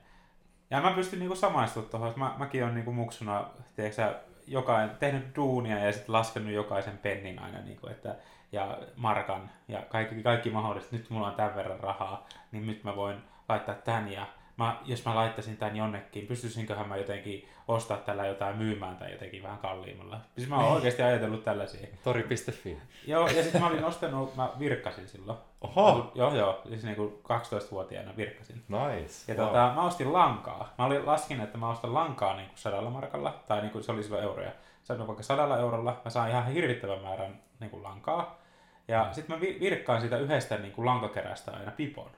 [0.69, 4.15] Ja mä pystyn niinku samaistumaan tuohon, että mä, mäkin olen niinku muksuna, tiedätkö,
[4.47, 8.15] jokainen, tehnyt duunia ja sitten laskenut jokaisen pennin aina, niinku, että,
[8.51, 10.91] ja markan ja kaikki, kaikki mahdolliset.
[10.91, 13.17] Nyt mulla on tämän verran rahaa, niin nyt mä voin
[13.53, 14.27] laittaa tän ja
[14.57, 19.43] mä, jos mä laittaisin tän jonnekin, pystyisinköhän mä jotenkin ostaa tällä jotain myymään tai jotenkin
[19.43, 20.19] vähän kalliimmalla.
[20.35, 20.75] Siis mä oon niin.
[20.75, 21.87] oikeasti ajatellut tällaisia.
[22.03, 22.77] Tori.fi.
[23.07, 25.37] Joo, ja sitten mä olin ostanut, mä virkkasin silloin.
[25.61, 26.11] Oho!
[26.15, 28.63] Joo, joo, siis niinku 12-vuotiaana virkkasin.
[28.67, 29.31] Nice.
[29.31, 29.47] Ja wow.
[29.47, 30.73] tota, mä ostin lankaa.
[30.77, 34.23] Mä olin laskin, että mä ostan lankaa niinku sadalla markalla, tai niinku se oli silloin
[34.23, 34.51] euroja.
[34.83, 38.39] Sanoin vaikka sadalla eurolla, mä saan ihan hirvittävän määrän niinku lankaa.
[38.87, 39.13] Ja mm.
[39.13, 42.11] sitten mä virkkaan siitä yhdestä niinku lankakerästä aina pipon.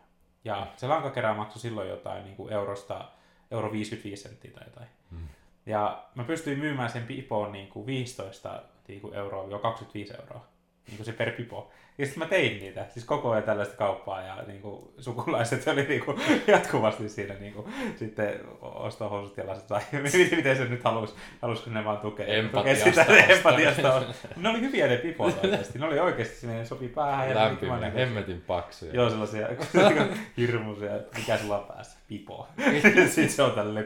[0.46, 3.06] Ja se lankakerä maksoi silloin jotain niin kuin eurosta,
[3.52, 4.88] euro 55 senttiä tai jotain.
[5.12, 5.28] Mm.
[5.66, 10.55] Ja mä pystyin myymään sen pipoon niin kuin 15 niin kuin euroa, jo 25 euroa
[10.88, 11.72] niin kuin se per pipo.
[11.98, 15.84] Ja sitten mä tein niitä, siis koko ajan tällaista kauppaa ja niin kuin, sukulaiset oli
[15.84, 19.82] niin kuin, jatkuvasti siinä niin kuin, sitten ostohousut ja lasit tai
[20.36, 24.02] miten se nyt halus, halusiko ne vaan tukea, empatiasta, tukea sitä empatiasta.
[24.36, 27.30] ne oli hyviä ne pipot oikeasti, ne oli oikeasti, ne sopi päähän.
[27.30, 28.94] Ja Lämpimä, hemmetin paksuja.
[28.94, 29.48] Joo, sellaisia
[30.38, 32.48] hirmuisia, mikä sulla on päässä, pipo.
[33.10, 33.86] sitten se on tällainen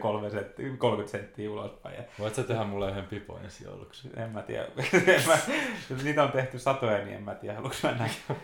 [0.78, 1.96] 30 senttiä ulospäin.
[1.96, 2.04] Ja...
[2.20, 4.10] Voit sä tehdä mulle yhden pipon ensi jouluksi?
[4.18, 4.66] En mä tiedä.
[6.04, 8.36] niitä on tehty satoja, niin en mä tiedä, haluatko mä nähdä.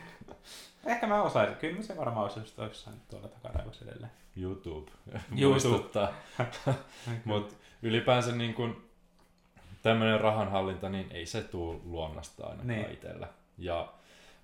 [0.85, 1.55] Ehkä mä osaisin.
[1.55, 4.11] Kyllä se varmaan olisi just jossain tuolla takaraivossa edelleen.
[4.37, 4.91] YouTube.
[5.29, 6.13] Muistuttaa.
[7.25, 8.83] Mutta ylipäänsä niin kun,
[9.83, 12.91] tämmöinen rahanhallinta, niin ei se tule luonnosta ainakaan niin.
[12.91, 13.27] itsellä.
[13.57, 13.93] Ja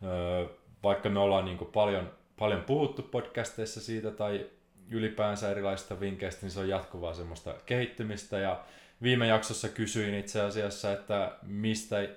[0.03, 0.49] ö,
[0.83, 4.49] vaikka me ollaan niin paljon, paljon puhuttu podcasteissa siitä tai
[4.89, 8.63] ylipäänsä erilaisista vinkkeistä, niin se on jatkuvaa semmoista kehittymistä ja
[9.01, 12.09] viime jaksossa kysyin itse asiassa, että mistä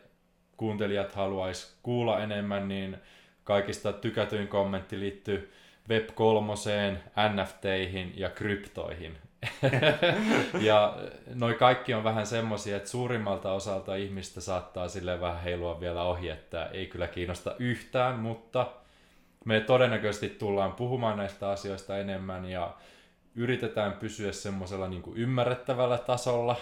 [0.57, 2.97] kuuntelijat haluaisi kuulla enemmän, niin
[3.45, 5.53] kaikista tykätyin kommentti liittyy
[5.89, 6.99] Web3,
[7.29, 9.19] NFTihin ja kryptoihin.
[10.61, 10.97] ja
[11.35, 16.29] noi kaikki on vähän semmosia, että suurimmalta osalta ihmistä saattaa sille vähän heilua vielä ohi,
[16.29, 18.67] että ei kyllä kiinnosta yhtään, mutta
[19.45, 22.75] me todennäköisesti tullaan puhumaan näistä asioista enemmän ja
[23.35, 26.57] yritetään pysyä semmoisella niin ymmärrettävällä tasolla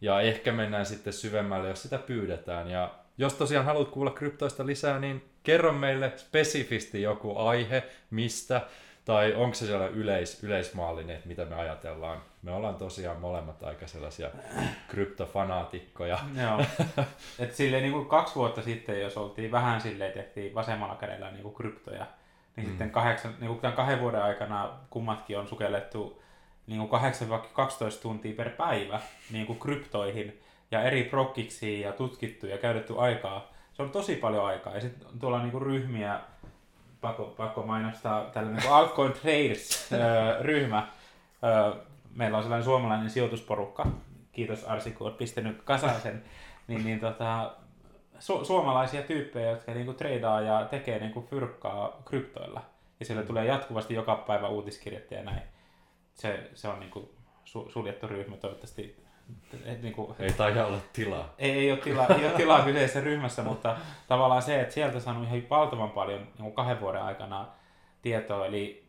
[0.00, 2.70] ja ehkä mennään sitten syvemmälle, jos sitä pyydetään.
[2.70, 8.60] Ja jos tosiaan haluat kuulla kryptoista lisää, niin kerro meille spesifisti joku aihe, mistä,
[9.04, 12.22] tai onko se siellä yleis, yleismaallinen, että mitä me ajatellaan.
[12.42, 14.30] Me ollaan tosiaan molemmat aika sellaisia
[14.88, 16.18] kryptofanaatikkoja.
[16.42, 16.64] Joo.
[17.38, 21.42] Et silleen niin kuin kaksi vuotta sitten, jos oltiin vähän silleen, tehtiin vasemmalla kädellä niin
[21.42, 22.06] kuin kryptoja,
[22.56, 22.70] niin mm.
[22.70, 26.22] sitten kahdeksan, niin kuin tämän kahden vuoden aikana kummatkin on sukellettu
[26.66, 27.04] niin kuin 8-12
[28.02, 29.00] tuntia per päivä
[29.30, 33.52] niin kuin kryptoihin ja eri prokkiksi ja tutkittu ja käytetty aikaa.
[33.72, 34.74] Se on tosi paljon aikaa.
[34.74, 36.20] Ja sitten tuolla niinku ryhmiä,
[37.00, 40.88] pakko, pakko mainostaa, tällainen niinku Altcoin Traders-ryhmä.
[42.14, 43.86] Meillä on sellainen suomalainen sijoitusporukka.
[44.32, 46.24] Kiitos Arsi, kun olet pistänyt kasaan sen.
[46.68, 47.56] Niin, niin tota,
[48.18, 52.62] su- suomalaisia tyyppejä, jotka niinku treidaa ja tekee niinku fyrkkaa kryptoilla.
[53.00, 55.42] Ja siellä tulee jatkuvasti joka päivä uutiskirjettä ja näin.
[56.14, 57.10] Se, se on niinku
[57.44, 59.05] su- suljettu ryhmä, toivottavasti
[59.64, 61.34] et, niin kuin, Ei taida olla tilaa.
[61.38, 63.76] ei, ei, ole tilaa, ei ole tilaa kyseisessä ryhmässä, mutta
[64.08, 67.46] tavallaan se, että sieltä saanut ihan valtavan paljon niin kuin kahden vuoden aikana
[68.02, 68.86] tietoa, eli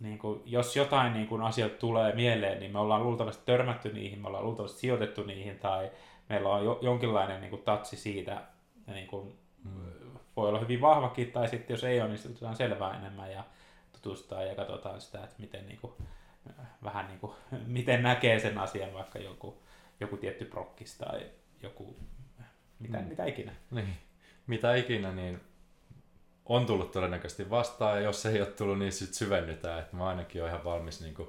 [0.00, 4.18] niin kuin, jos jotain niin kuin, asioita tulee mieleen, niin me ollaan luultavasti törmätty niihin,
[4.18, 5.90] me ollaan luultavasti sijoitettu niihin, tai
[6.28, 8.42] meillä on jo, jonkinlainen niin kuin, tatsi siitä,
[8.86, 9.38] ja niin kuin,
[10.36, 13.44] voi olla hyvin vahvakin, tai sitten jos ei ole, niin otetaan selvää enemmän ja
[13.92, 15.92] tutustutaan ja katsotaan sitä, että miten, niin kuin,
[16.84, 17.32] vähän niin kuin,
[17.66, 19.63] miten näkee sen asian, vaikka joku,
[20.00, 21.30] joku tietty prokkis tai
[21.62, 21.96] joku,
[22.78, 23.04] mitä, Mm.
[23.04, 23.52] mitä ikinä.
[23.70, 23.96] Niin.
[24.46, 25.40] Mitä ikinä, niin
[26.46, 29.78] on tullut todennäköisesti vastaan, ja jos ei ole tullut, niin sitten syvennytään.
[29.78, 31.28] Että mä ainakin olen ihan valmis niin kuin,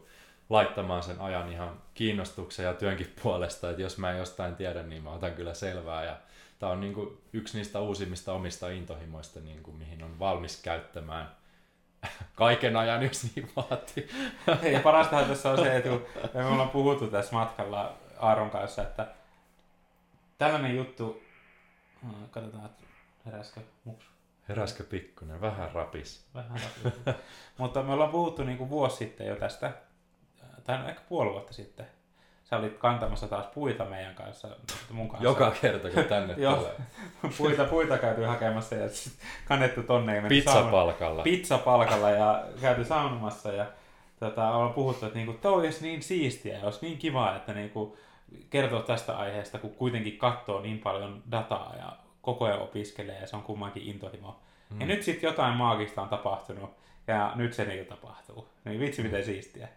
[0.49, 5.03] laittamaan sen ajan ihan kiinnostuksen ja työnkin puolesta, että jos mä en jostain tiedä, niin
[5.03, 6.03] mä otan kyllä selvää.
[6.05, 6.18] Ja
[6.59, 11.36] tämä on niin kuin, yksi niistä uusimmista omista intohimoista, niin kuin, mihin on valmis käyttämään
[12.36, 14.09] kaiken ajan, jos niin vaatii.
[14.72, 19.07] Ja parastahan tässä on se, että kun me ollaan puhuttu tässä matkalla Aaron kanssa, että
[20.38, 21.22] tällainen juttu,
[22.01, 22.84] Hmm, katsotaan, että
[23.26, 24.09] heräskö muksu.
[24.49, 26.26] Heräskö pikkunen, vähän rapis.
[26.34, 27.16] Vähän rapidemmin.
[27.57, 29.72] Mutta me ollaan puhuttu niin kuin vuosi sitten jo tästä,
[30.63, 31.88] tai no ehkä puoli vuotta sitten.
[32.43, 34.47] Sä olit kantamassa taas puita meidän kanssa,
[34.91, 35.24] mun kanssa.
[35.28, 36.76] Joka kerta, kun tänne tulee.
[37.38, 38.89] puita, puita käyty hakemassa ja
[39.45, 40.24] kannettu tonne.
[40.28, 41.24] Pizzapalkalla.
[41.24, 43.66] pizzapalkalla ja käyty saunomassa ja
[44.30, 47.97] tota, ollaan puhuttu, että niinku, toi olisi niin siistiä ja olisi niin kiva, että niinku,
[48.49, 53.36] kertoo tästä aiheesta, kun kuitenkin katsoo niin paljon dataa ja koko ajan opiskelee ja se
[53.36, 54.39] on kummankin intohimo.
[54.69, 54.80] Mm.
[54.82, 56.69] Ja nyt sitten jotain maagista on tapahtunut
[57.07, 58.49] ja nyt se niinku tapahtuu.
[58.65, 59.67] Niin vitsi miten siistiä.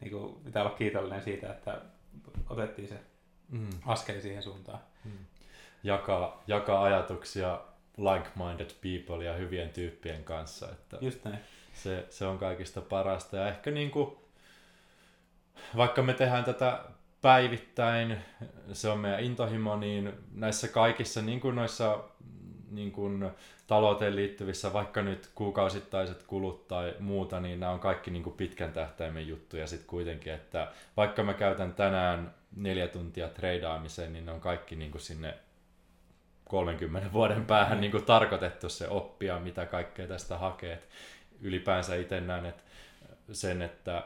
[0.00, 1.80] Niinku, pitää olla kiitollinen siitä, että
[2.50, 2.94] otettiin se
[3.50, 3.68] Mm.
[3.86, 4.78] askeli siihen suuntaan.
[5.82, 7.60] jakaa, jakaa ajatuksia
[7.98, 10.68] like-minded people ja hyvien tyyppien kanssa.
[10.72, 11.38] Että Just näin.
[11.78, 13.36] Se, se on kaikista parasta.
[13.36, 14.16] Ja ehkä niin kuin,
[15.76, 16.80] vaikka me tehdään tätä
[17.22, 18.18] päivittäin,
[18.72, 21.98] se on meidän intohimo, niin näissä kaikissa niin kuin noissa
[22.70, 23.30] niin kuin
[23.66, 28.72] talouteen liittyvissä, vaikka nyt kuukausittaiset kulut tai muuta, niin nämä on kaikki niin kuin pitkän
[28.72, 34.40] tähtäimen juttuja sitten kuitenkin, että vaikka mä käytän tänään neljä tuntia treidaamiseen, niin ne on
[34.40, 35.34] kaikki niin kuin sinne
[36.48, 40.82] 30 vuoden päähän niin kuin tarkoitettu se oppia, mitä kaikkea tästä hakee.
[41.40, 42.62] Ylipäänsä itse näen että
[43.32, 44.02] sen, että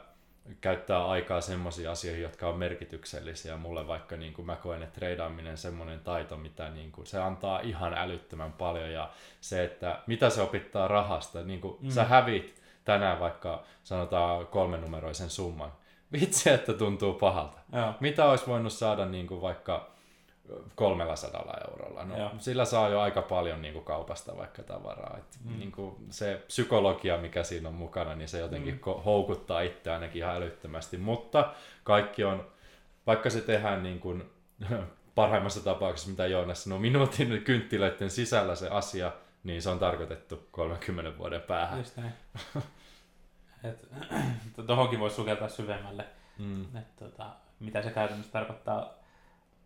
[0.61, 3.57] käyttää aikaa semmoisiin asioihin, jotka on merkityksellisiä.
[3.57, 7.61] Mulle vaikka niin kuin mä koen, että treidaaminen semmoinen taito, mitä niin kuin, se antaa
[7.61, 8.93] ihan älyttömän paljon.
[8.93, 9.11] Ja
[9.41, 11.43] se, että mitä se opittaa rahasta.
[11.43, 11.91] Niin kuin, mm.
[11.91, 15.73] Sä hävit tänään vaikka sanotaan kolmenumeroisen summan.
[16.13, 17.59] Vitsi, että tuntuu pahalta.
[17.73, 17.95] Joo.
[18.01, 19.92] Mitä olisi voinut saada niin kuin vaikka
[20.75, 22.05] 300 eurolla?
[22.05, 22.31] No, Joo.
[22.39, 25.17] sillä saa jo aika paljon niin kuin kaupasta vaikka tavaraa.
[25.19, 25.59] Et Mm.
[25.59, 29.03] niin kuin se psykologia, mikä siinä on mukana, niin se jotenkin Mm.
[29.05, 30.97] houkuttaa itse ainakin ihan älyttömästi.
[30.97, 31.53] Mutta
[31.85, 32.47] kaikki on,
[33.07, 34.31] vaikka se tehdään niin kuin,
[35.15, 39.13] parhaimmassa tapauksessa, mitä Joonas sanoi, minuutin kynttilöiden sisällä se asia,
[39.45, 41.79] niin se on tarkoitettu 30 vuoden päähän.
[41.79, 42.13] Just näin.
[43.65, 43.89] Et,
[44.67, 46.05] tohonkin voisi sukeltaa syvemmälle.
[46.39, 46.77] Mm.
[46.77, 47.27] Et, tota,
[47.61, 48.91] mitä se käytännössä tarkoittaa.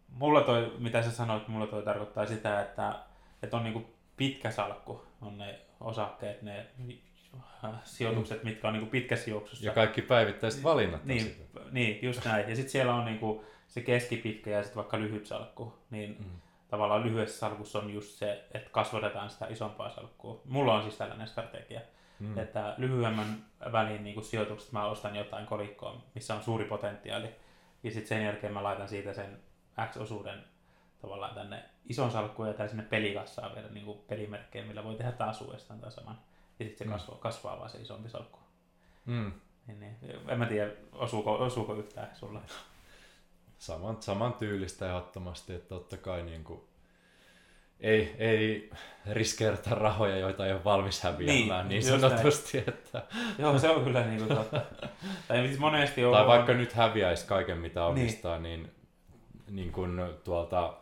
[0.08, 2.94] Mulla toi, mitä sä sanoit, mulla toi tarkoittaa sitä, että,
[3.42, 3.86] että on niinku
[4.16, 6.66] pitkä salkku, on ne osakkeet, ne
[7.84, 9.66] sijoitukset, mitkä on niinku pitkässä juoksussa.
[9.66, 11.60] Ja kaikki päivittäiset valinnat on niin, sitä.
[11.70, 12.48] niin, just näin.
[12.48, 15.72] Ja sitten siellä on niinku se keskipitkä ja sitten vaikka lyhyt salkku.
[15.90, 16.24] Niin Mm.
[16.68, 20.40] tavallaan lyhyessä salkussa on just se, että kasvatetaan sitä isompaa salkkua.
[20.44, 21.80] Mulla on siis tällainen strategia,
[22.20, 22.26] Mm.
[22.26, 22.38] mm.
[22.38, 27.28] että lyhyemmän välin niin sijoitukset mä ostan jotain kolikkoa, missä on suuri potentiaali.
[27.82, 29.38] Ja sitten sen jälkeen mä laitan siitä sen
[29.90, 30.44] X-osuuden
[31.00, 35.12] tavallaan tänne ison salkkuun ja tai sinne pelikassaan vielä niin kuin pelimerkkejä, millä voi tehdä
[35.12, 36.18] taas uudestaan tai saman.
[36.58, 36.90] Ja sitten se Mm.
[36.92, 38.38] kasvaa, kasvaa vaan se isompi salkku.
[39.04, 39.32] Mm.
[39.66, 39.96] Niin, niin.
[40.28, 42.40] En mä tiedä, osuuko, osuuko yhtään sulla.
[43.58, 46.60] saman, saman tyylistä ehdottomasti, että totta kai niin kuin,
[47.80, 48.70] ei, ei
[49.10, 52.58] riskeerata rahoja, joita ei ole valmis häviämään niin, Niin, niin sanotusti.
[52.58, 53.02] Että,
[53.38, 54.60] Joo, se on kyllä niin kuin totta.
[55.28, 56.12] tai siis monesti on...
[56.12, 58.72] tai vaikka nyt häviäisi kaiken, mitä omistaa, niin, niin,
[59.50, 60.74] niin kuin tuolta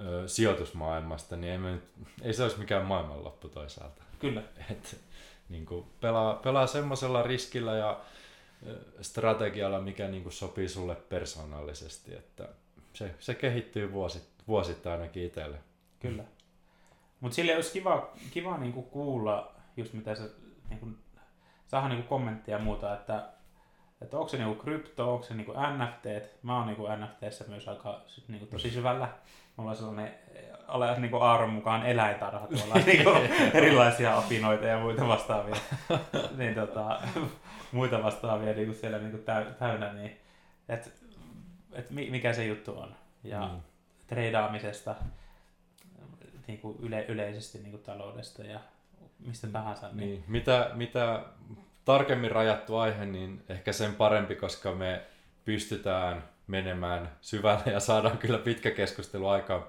[0.00, 1.90] ö, sijoitusmaailmasta, niin ei, me, nyt-
[2.22, 4.02] ei se olisi mikään maailmanloppu toisaalta.
[4.18, 4.42] Kyllä.
[4.70, 5.00] Et,
[5.48, 8.00] niin kuin pelaa, pelaa semmoisella riskillä ja
[9.00, 12.48] strategialla, mikä niin kuin sopii sulle persoonallisesti, että
[12.92, 15.58] se, se kehittyy vuosit, vuosittain ainakin itselle.
[16.00, 16.24] Kyllä.
[17.20, 20.30] Mutta sille olisi kiva, kiva niinku kuulla, just mitä se,
[20.68, 20.88] niinku,
[21.66, 23.28] saada niinku kommenttia ja muuta, että,
[24.02, 26.32] että onko se niinku krypto, onko se niinku NFT.
[26.42, 29.08] Mä oon niinku NFTssä myös aika sit niinku tosi syvällä.
[29.56, 30.14] Mulla on sellainen,
[30.68, 33.10] ole niinku Aaron mukaan eläintarha tuolla, niinku
[33.54, 35.56] erilaisia apinoita ja muita vastaavia.
[36.38, 37.00] niin tota,
[37.72, 40.20] muita vastaavia niinku siellä niinku täy, täynnä, niin
[40.68, 40.92] et,
[41.72, 42.94] et mi- mikä se juttu on.
[43.24, 43.60] ja mm.
[44.06, 44.94] treidaamisesta
[46.46, 48.60] niin kuin yle, yleisesti niin kuin taloudesta ja
[49.26, 49.86] mistä tahansa.
[49.86, 49.98] Niin.
[49.98, 50.24] niin.
[50.26, 51.24] Mitä, mitä
[51.84, 55.02] tarkemmin rajattu aihe, niin ehkä sen parempi, koska me
[55.44, 59.64] pystytään menemään syvälle ja saadaan kyllä pitkä keskustelu aikaan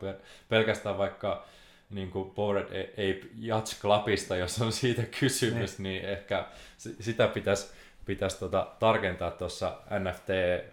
[0.49, 1.45] pelkästään vaikka
[1.89, 6.45] niin kuin Bored Ape Yacht Clubista, jos on siitä kysymys, niin, niin ehkä
[6.78, 7.74] sitä pitäisi
[8.05, 10.30] pitäisi tota, tarkentaa tuossa NFT,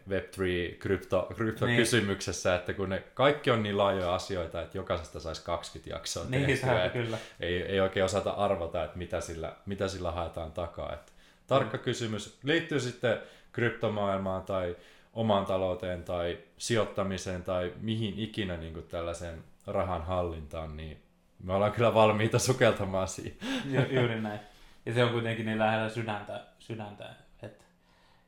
[0.08, 2.58] Web3, krypto, krypto-kysymyksessä, niin.
[2.58, 6.90] että kun ne kaikki on niin laajoja asioita, että jokaisesta saisi 20 jaksoa niin, tehtyä,
[6.92, 7.18] kyllä.
[7.40, 10.92] Ei, ei oikein osata arvota, että mitä sillä, mitä sillä haetaan takaa.
[10.92, 11.09] Että
[11.50, 11.82] tarkka mm.
[11.82, 13.18] kysymys liittyy sitten
[13.52, 14.76] kryptomaailmaan tai
[15.12, 21.02] omaan talouteen tai sijoittamiseen tai mihin ikinä niin kuin tällaiseen rahan hallintaan, niin
[21.42, 23.36] me ollaan kyllä valmiita sukeltamaan siihen.
[23.74, 24.40] Ju, juuri näin.
[24.86, 27.64] Ja se on kuitenkin niin lähellä sydäntä, sydäntä että,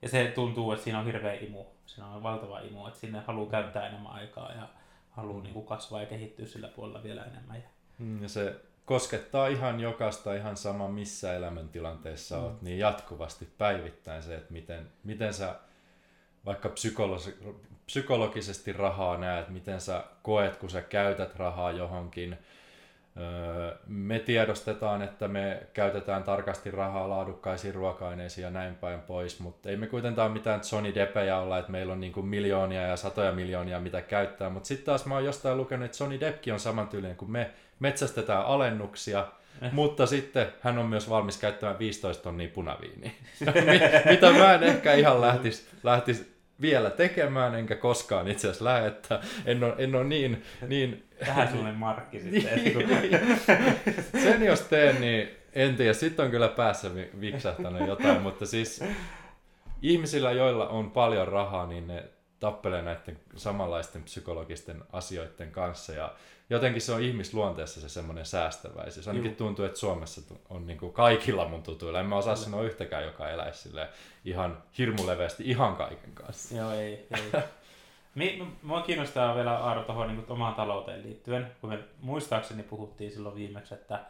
[0.03, 3.51] ja se tuntuu, että siinä on hirveä imu, siinä on valtava imu, että sinne haluaa
[3.51, 4.69] käyttää enemmän aikaa ja
[5.11, 7.57] haluaa niin kuin kasvaa ja kehittyä sillä puolella vielä enemmän.
[7.57, 7.69] Ja,
[7.99, 12.45] mm, ja se koskettaa ihan jokaista ihan sama missä elämäntilanteessa mm.
[12.45, 15.55] olet, niin jatkuvasti päivittäin se, että miten, miten sä
[16.47, 17.55] vaikka psykologi-
[17.87, 22.39] psykologisesti rahaa näet, miten sä koet, kun sä käytät rahaa johonkin.
[23.87, 29.77] Me tiedostetaan, että me käytetään tarkasti rahaa laadukkaisiin ruoka-aineisiin ja näin päin pois, mutta ei
[29.77, 33.81] me kuitenkaan mitään Johnny Deppejä olla, että meillä on niin kuin miljoonia ja satoja miljoonia
[33.81, 37.31] mitä käyttää, mutta sitten taas mä oon jostain lukenut, että Johnny Deppkin on samantyylinen kuin
[37.31, 37.51] me,
[37.83, 39.27] metsästetään alennuksia,
[39.63, 39.73] eh.
[39.73, 43.11] mutta sitten hän on myös valmis käyttämään 15 tonnia punaviiniä,
[44.11, 49.21] mitä mä en ehkä ihan lähtisi lähtis vielä tekemään, enkä koskaan itse asiassa lähde, että
[49.47, 51.09] en ole, en ole niin, niin...
[51.19, 52.89] Tähän sulle markki sitten.
[54.23, 58.85] Sen jos teen, niin en tiedä, sitten on kyllä päässä viksahtanut jotain, mutta siis
[59.83, 62.05] ihmisillä, joilla on paljon rahaa, niin ne
[62.41, 66.15] tappelee näiden samanlaisten psykologisten asioiden kanssa ja
[66.53, 69.09] jotenkin se on ihmisluonteessa se semmoinen säästäväisyys.
[69.09, 69.37] Ainakin Juh.
[69.37, 72.01] tuntuu, että Suomessa on niin kuin kaikilla mun tutuilla.
[72.01, 73.71] En mä osaa sanoa yhtäkään, joka eläisi
[74.25, 76.55] ihan hirmuleveästi ihan kaiken kanssa.
[76.55, 77.07] Joo, ei.
[77.11, 77.43] ei.
[78.63, 83.75] Mua kiinnostaa vielä Aaro tuohon niin omaan talouteen liittyen, kun me muistaakseni puhuttiin silloin viimeksi,
[83.75, 84.01] että,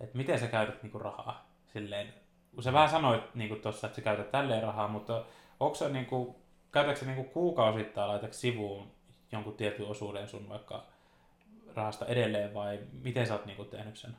[0.00, 1.50] että miten sä käytät niin kuin rahaa.
[1.72, 2.14] Silleen,
[2.54, 5.24] kun sä vähän sanoit niin tuossa, että sä käytät tälleen rahaa, mutta
[5.60, 6.34] onko se niin kuin,
[6.72, 8.90] käytätkö niin kuin kuukausittain laitat sivuun
[9.32, 10.86] jonkun tietyn osuuden sun vaikka
[11.78, 14.16] rahasta edelleen vai miten sä oot niin kuin tehnyt sen?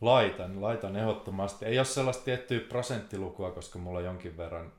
[0.00, 1.64] Laitan, laitan ehdottomasti.
[1.64, 4.72] Ei ole sellaista tiettyä prosenttilukua, koska mulla jonkin verran,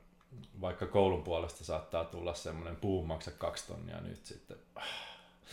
[0.60, 4.56] vaikka koulun puolesta saattaa tulla semmoinen puun maksa kaksi tonnia nyt sitten.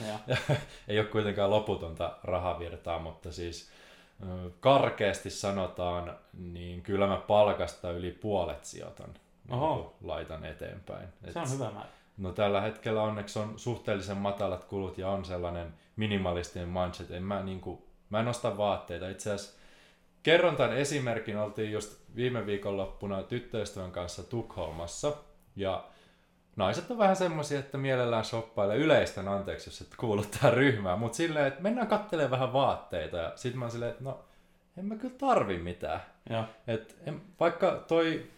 [0.08, 0.38] Ja.
[0.88, 3.72] Ei ole kuitenkaan loputonta rahavirtaa, mutta siis
[4.60, 9.14] karkeasti sanotaan, niin kyllä mä palkasta yli puolet sijoitan.
[9.50, 9.76] Oho.
[9.76, 11.08] Niin laitan eteenpäin.
[11.34, 11.97] Se on hyvä määrä.
[12.18, 17.12] No tällä hetkellä onneksi on suhteellisen matalat kulut ja on sellainen minimalistinen mindset.
[17.12, 19.10] En mä, niin kuin, mä en osta vaatteita.
[19.10, 19.60] Itse asiassa
[20.24, 21.38] kerron tämän esimerkin.
[21.38, 25.14] Oltiin just viime viikonloppuna tyttöystävän kanssa Tukholmassa.
[25.56, 25.84] Ja
[26.56, 31.00] naiset on vähän semmoisia, että mielellään shoppailee yleistä, anteeksi, jos et kuulu tähän ryhmään.
[31.00, 33.18] Mutta silleen, että mennään katselemaan vähän vaatteita.
[33.18, 34.20] Ja sit mä oon silleen, että no,
[34.78, 36.02] en mä kyllä tarvi mitään.
[36.30, 36.48] Ja.
[36.68, 38.32] Et, en, vaikka toi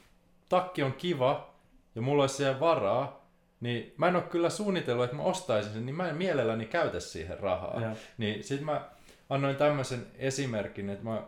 [0.49, 1.53] takki on kiva
[1.95, 3.18] ja mulla olisi siihen varaa,
[3.59, 6.99] niin mä en ole kyllä suunnitellut, että mä ostaisin sen, niin mä en mielelläni käytä
[6.99, 7.81] siihen rahaa.
[7.81, 7.95] Ja.
[8.17, 8.89] Niin sit mä
[9.29, 11.23] annoin tämmöisen esimerkin, että mä,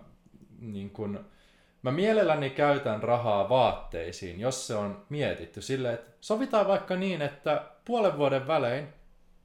[0.60, 1.26] niin kun,
[1.82, 7.66] mä mielelläni käytän rahaa vaatteisiin, jos se on mietitty silleen, että sovitaan vaikka niin, että
[7.86, 8.88] puolen vuoden välein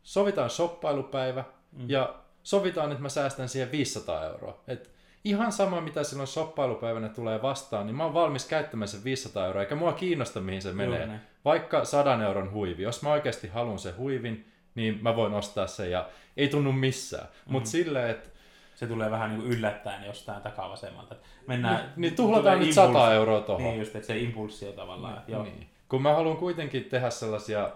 [0.03, 1.91] sovitaan shoppailupäivä mm.
[1.91, 4.61] ja sovitaan, että mä säästän siihen 500 euroa.
[4.69, 4.91] Et
[5.27, 9.63] ihan sama, mitä silloin shoppailupäivänä tulee vastaan, niin mä oon valmis käyttämään sen 500 euroa,
[9.63, 11.07] eikä mua kiinnosta, mihin se menee.
[11.07, 12.83] Joo, Vaikka 100 euron huivi.
[12.83, 17.27] Jos mä oikeasti haluan sen huivin, niin mä voin ostaa sen ja ei tunnu missään.
[17.27, 17.53] Mm.
[17.53, 18.29] Mutta silleen, että
[18.75, 21.17] se tulee vähän niin kuin yllättäen jostain takavasemmalta.
[21.47, 23.65] Mennään, niin, niin tuhlataan nyt 100 euroa tuohon.
[23.65, 25.15] Niin just, että se impulssi on tavallaan.
[25.15, 25.43] Niin, joo.
[25.43, 25.67] Niin.
[25.89, 27.71] Kun mä haluan kuitenkin tehdä sellaisia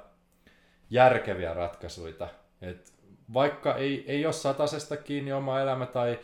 [0.90, 2.14] järkeviä ratkaisuja,
[2.62, 2.92] että
[3.34, 6.18] vaikka ei, ei ole satasesta kiinni oma elämä tai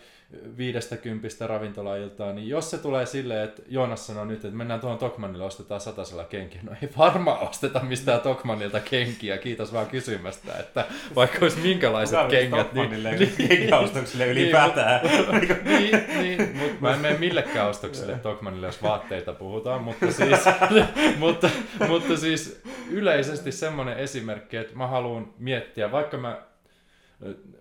[0.57, 4.99] viidestä kympistä ravintolailtaan, niin jos se tulee silleen, että Joonas sanoo nyt, että mennään tuohon
[4.99, 10.85] Tokmanille, ostetaan satasella kenkiä, no ei varmaan osteta mistään Tokmanilta kenkiä, kiitos vaan kysymästä, että
[11.15, 12.91] vaikka olisi minkälaiset Kuka kengät, niin...
[13.19, 15.01] niin kenkäostoksille ylipäätään.
[15.05, 20.41] niin, niin, niin mutta mä en mene millekään ostoksille Tokmanille, jos vaatteita puhutaan, mutta siis,
[21.19, 21.51] mutta,
[21.89, 26.43] mutta siis yleisesti semmoinen esimerkki, että mä haluan miettiä, vaikka mä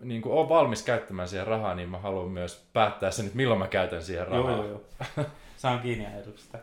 [0.02, 3.60] niin kuin olen valmis käyttämään siihen rahaa, niin mä haluan myös päättää sen, että milloin
[3.60, 4.52] mä käytän siihen rahaa.
[4.52, 4.82] Joo, joo.
[5.58, 6.58] Saan kiinni ajatuksesta.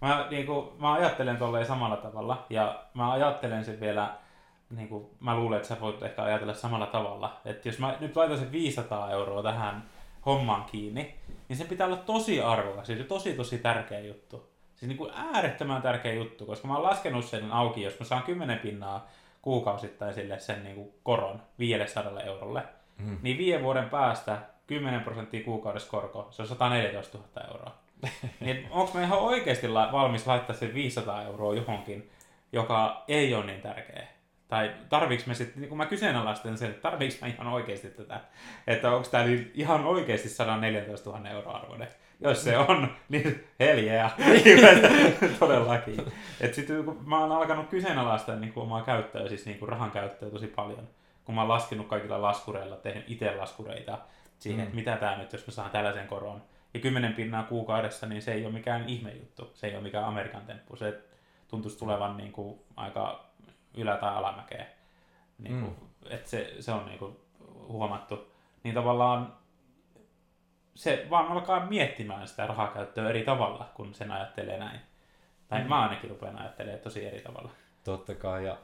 [0.00, 4.14] Mä, niin kuin, mä ajattelen tolleen samalla tavalla, ja mä ajattelen sen vielä
[4.70, 7.40] niin kuin, mä luulen, että sä voit ehkä ajatella samalla tavalla.
[7.44, 9.82] Että jos mä nyt laitan sen 500 euroa tähän
[10.26, 11.14] hommaan kiinni,
[11.48, 14.50] niin se pitää olla tosi arvokas, siis tosi tosi tärkeä juttu.
[14.76, 18.22] Siis niin kuin äärettömän tärkeä juttu, koska mä oon laskenut sen auki, jos mä saan
[18.22, 19.08] 10 pinnaa
[19.48, 22.62] kuukausittain sille sen niin kuin koron 500 eurolle,
[22.98, 23.18] mm.
[23.22, 27.74] niin viiden vuoden päästä 10 prosenttia kuukaudessa korko, se on 114 000 euroa.
[28.40, 32.10] niin onko mä ihan oikeasti valmis laittaa sen 500 euroa johonkin,
[32.52, 34.06] joka ei ole niin tärkeä?
[34.48, 38.20] Tai tarviiks me sitten, niin kun mä kyseenalaistan sen, että tarviiks mä ihan oikeasti tätä,
[38.66, 39.24] että onko tämä
[39.54, 41.88] ihan oikeasti 114 000 euroa arvoinen.
[42.20, 44.10] Jos se on, niin heljeä.
[45.40, 45.96] Todellakin.
[46.40, 49.90] Et sitten kun mä oon alkanut kyseenalaistaa niin kuin omaa käyttöä, siis niin kuin rahan
[49.90, 50.88] käyttöä tosi paljon,
[51.24, 53.98] kun mä oon laskenut kaikilla laskureilla, tehnyt itse laskureita
[54.38, 54.64] siihen, mm.
[54.64, 56.42] että mitä tämä nyt, jos mä saan tällaisen koron.
[56.74, 59.50] Ja kymmenen pinnaa kuukaudessa, niin se ei ole mikään ihme juttu.
[59.54, 60.76] Se ei ole mikään Amerikan temppu.
[60.76, 61.00] Se
[61.48, 63.24] tuntuisi tulevan niin kuin aika
[63.74, 64.66] ylä- tai alamäkeä.
[65.38, 66.12] Niin kuin, mm.
[66.14, 67.16] että se, se on niin kuin
[67.68, 68.32] huomattu.
[68.62, 69.32] Niin tavallaan
[70.78, 74.80] se vaan alkaa miettimään sitä rahakäyttöä eri tavalla, kun sen ajattelee näin.
[75.48, 75.68] Tai mm.
[75.68, 77.50] mä ainakin rupean ajattelemaan tosi eri tavalla.
[77.84, 78.46] Totta kai.
[78.46, 78.56] Ja,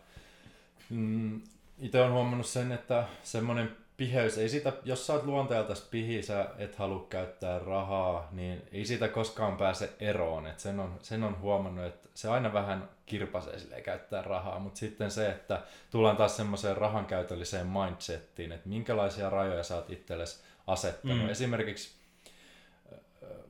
[0.91, 1.41] mm,
[1.79, 6.49] itse olen huomannut sen, että semmoinen piheys, ei sitä, jos sä oot luonteelta pihi, sä
[6.59, 10.47] et halua käyttää rahaa, niin ei siitä koskaan pääse eroon.
[10.47, 14.79] Et sen, on, sen on huomannut, että se aina vähän kirpasee sille käyttää rahaa, mutta
[14.79, 21.23] sitten se, että tullaan taas semmoiseen rahankäytölliseen mindsettiin, että minkälaisia rajoja sä oot itsellesi asettanut.
[21.23, 21.29] Mm.
[21.29, 22.04] Esimerkiksi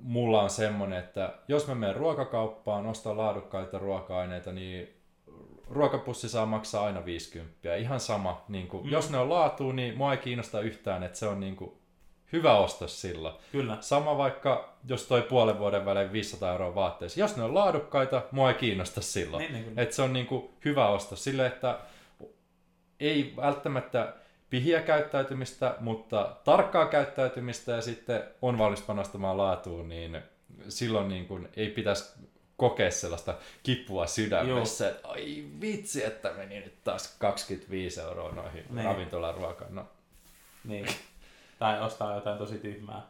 [0.01, 4.89] mulla on semmoinen, että jos mä menen ruokakauppaan, ostan laadukkaita ruoka-aineita, niin
[5.71, 7.75] ruokapussi saa maksaa aina 50.
[7.75, 8.93] Ihan sama, niin kuin, mm.
[8.93, 11.73] jos ne on laatu, niin mua ei kiinnosta yhtään, että se on niin kuin,
[12.33, 13.35] hyvä ostos sillä.
[13.53, 13.77] Kyllä.
[13.81, 17.21] Sama vaikka, jos toi puolen vuoden välein 500 euroa vaatteessa.
[17.21, 19.41] Jos ne on laadukkaita, mua ei kiinnosta silloin.
[19.41, 21.79] Niin, niin, että se on niin kuin, hyvä ostos sille, että
[23.01, 24.13] ei välttämättä
[24.55, 30.23] pihiä käyttäytymistä, mutta tarkkaa käyttäytymistä ja sitten on valmis panostamaan laatuun, niin
[30.69, 32.15] silloin niin kuin ei pitäisi
[32.57, 38.85] kokea sellaista kipua sydämessä, että ai vitsi, että meni nyt taas 25 euroa noihin niin.
[38.85, 39.75] ravintolaruokaan.
[39.75, 39.87] No.
[40.65, 40.87] Niin.
[41.59, 43.03] Tai ostaa jotain tosi tyhmää.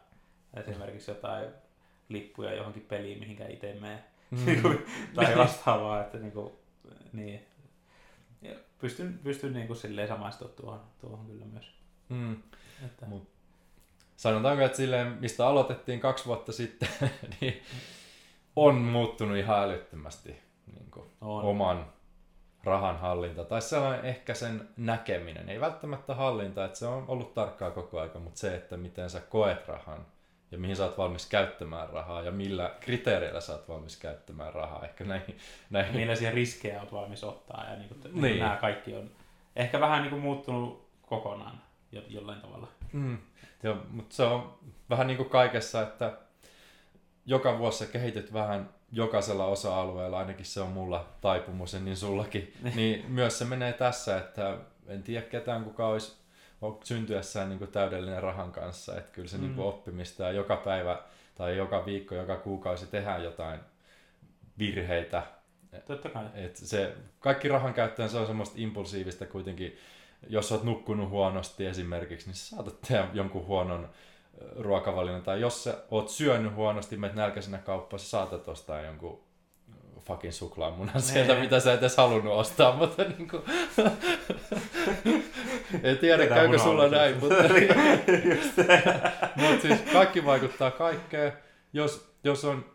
[0.53, 1.49] Esimerkiksi jotain
[2.09, 4.03] lippuja johonkin peliin, mihinkä itse menee.
[4.31, 4.45] Mm.
[5.15, 6.59] tai vastaavaa, että niinku,
[7.13, 7.45] niin.
[8.79, 11.71] Pystyn, pystyn niinku silleen samaistumaan tuohon, tuohon kyllä myös.
[12.09, 12.43] Mm.
[12.85, 13.05] Että...
[13.05, 13.29] Mut,
[14.15, 16.89] sanotaanko, että silleen, mistä aloitettiin kaksi vuotta sitten,
[17.41, 17.63] niin
[18.55, 20.35] on muuttunut ihan älyttömästi
[20.73, 21.43] niin kuin on.
[21.43, 21.85] oman
[22.63, 23.43] rahan hallinta.
[23.43, 25.49] Tai sellainen ehkä sen näkeminen.
[25.49, 29.19] Ei välttämättä hallinta, että se on ollut tarkkaa koko aika, mutta se, että miten sä
[29.19, 30.05] koet rahan
[30.51, 34.85] ja mihin sä oot valmis käyttämään rahaa ja millä kriteereillä sä oot valmis käyttämään rahaa.
[34.85, 35.37] Ehkä näihin,
[35.69, 35.95] näihin...
[35.95, 38.39] Millaisia riskejä oot valmis ottaa ja niin kuin, niin.
[38.39, 39.11] nämä kaikki on
[39.55, 41.61] ehkä vähän niin kuin muuttunut kokonaan
[42.09, 42.67] jollain tavalla.
[42.93, 43.17] Mm.
[43.63, 46.17] Joo, mutta se on vähän niin kuin kaikessa, että
[47.25, 52.53] joka vuosi sä kehityt vähän jokaisella osa-alueella, ainakin se on mulla taipumus ja niin sullakin,
[52.75, 56.24] niin myös se menee tässä, että en tiedä ketään kuka olisi
[56.83, 59.55] syntyessään niin kuin täydellinen rahan kanssa, että kyllä se niinku mm.
[59.55, 60.99] niin kuin oppimista ja joka päivä
[61.35, 63.59] tai joka viikko, joka kuukausi tehdään jotain
[64.59, 65.23] virheitä.
[65.87, 66.25] Totta kai.
[66.35, 69.77] Et se, kaikki rahan käyttäjän se on semmoista impulsiivista kuitenkin,
[70.27, 73.89] jos olet nukkunut huonosti esimerkiksi, niin saatat tehdä jonkun huonon
[74.55, 79.24] ruokavalinnan, tai jos sä oot syönyt huonosti, menet nälkäisenä kauppaan, sä saatat ostaa jonkun
[80.05, 81.41] fucking suklaamunan sieltä, nee.
[81.41, 83.43] mitä sä et edes halunnut ostaa, mutta niin kuin...
[85.83, 87.35] en tiedä, käykö sulla näin, mutta...
[89.41, 91.33] mutta siis kaikki vaikuttaa kaikkeen.
[91.73, 92.65] Jos, jos on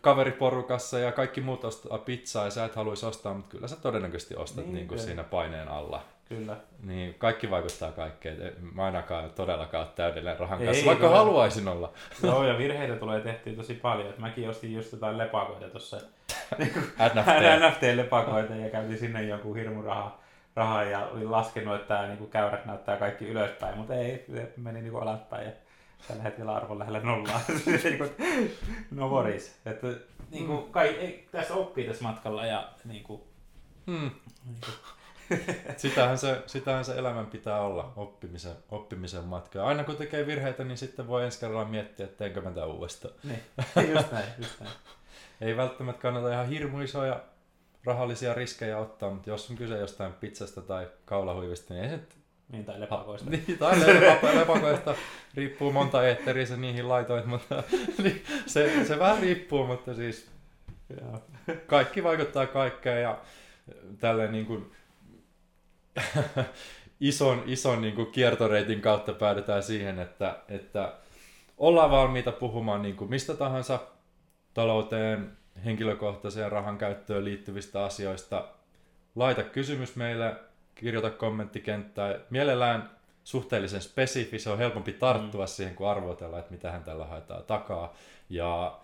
[0.00, 4.36] kaveriporukassa ja kaikki muut ostaa pizzaa ja sä et haluaisi ostaa, mutta kyllä sä todennäköisesti
[4.36, 6.04] ostat niin, niin kuin siinä paineen alla.
[6.36, 6.56] Kyllä.
[6.82, 8.52] Niin kaikki vaikuttaa kaikkeen.
[8.74, 11.18] Mä ainakaan todellakaan ole täydellinen rahan kanssa, Ei, vaikka kyllä.
[11.18, 11.92] haluaisin olla.
[12.22, 14.10] Joo, ja virheitä tulee tehtyä tosi paljon.
[14.10, 15.96] Et mäkin ostin just jotain lepakoita tuossa.
[17.14, 17.28] NFT.
[17.62, 20.18] NFT-lepakoita ja käytin sinne joku hirmu raha,
[20.56, 24.24] rahaa ja olin laskenut, että tämä niinku käyrät näyttää kaikki ylöspäin, mutta ei,
[24.56, 25.46] meni niinku alaspäin.
[25.46, 25.52] Ja
[26.08, 27.40] tällä hetkellä arvo lähellä nollaa.
[27.84, 28.04] Niinku,
[28.90, 29.60] no voris.
[29.66, 29.86] Että,
[30.30, 30.72] niinku, mm.
[30.72, 33.26] kai, ei, tässä oppii tässä matkalla ja niinku,
[33.86, 34.10] hmm.
[34.44, 34.66] niinku,
[35.76, 39.64] sitähän, se, sitähän se elämän pitää olla, oppimisen, oppimisen matka.
[39.64, 43.14] Aina kun tekee virheitä, niin sitten voi ensi kerralla miettiä, että teenkö mä tämän uudestaan.
[43.24, 43.42] Niin,
[43.96, 44.72] just näin, just näin.
[45.40, 47.20] Ei välttämättä kannata ihan hirmu isoja
[47.84, 52.00] rahallisia riskejä ottaa, mutta jos on kyse jostain pizzasta tai kaulahuivista, niin ei se
[52.52, 53.30] niin, tai lepakoista.
[53.30, 54.94] Niin, tai lepakoista, lepakoista.
[55.34, 57.62] riippuu monta eetteriä se niihin laitoit, mutta
[58.02, 60.30] niin, se, se vähän riippuu, mutta siis
[61.66, 63.18] kaikki vaikuttaa kaikkeen ja
[64.00, 64.72] tälleen niin kuin,
[67.00, 70.92] ison, ison niin kuin kiertoreitin kautta päädytään siihen, että, että
[71.58, 73.78] ollaan valmiita puhumaan niin kuin mistä tahansa
[74.54, 78.48] talouteen, henkilökohtaiseen rahan käyttöön liittyvistä asioista.
[79.14, 80.36] Laita kysymys meille,
[80.74, 82.14] kirjoita kommenttikenttää.
[82.30, 82.90] Mielellään
[83.24, 85.48] suhteellisen spesifi, se on helpompi tarttua mm.
[85.48, 87.94] siihen, kuin arvotella, että mitä hän tällä haetaan takaa.
[88.28, 88.78] Ja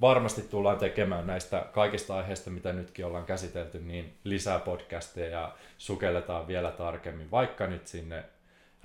[0.00, 6.46] varmasti tullaan tekemään näistä kaikista aiheista, mitä nytkin ollaan käsitelty, niin lisää podcasteja ja sukelletaan
[6.46, 8.24] vielä tarkemmin, vaikka nyt sinne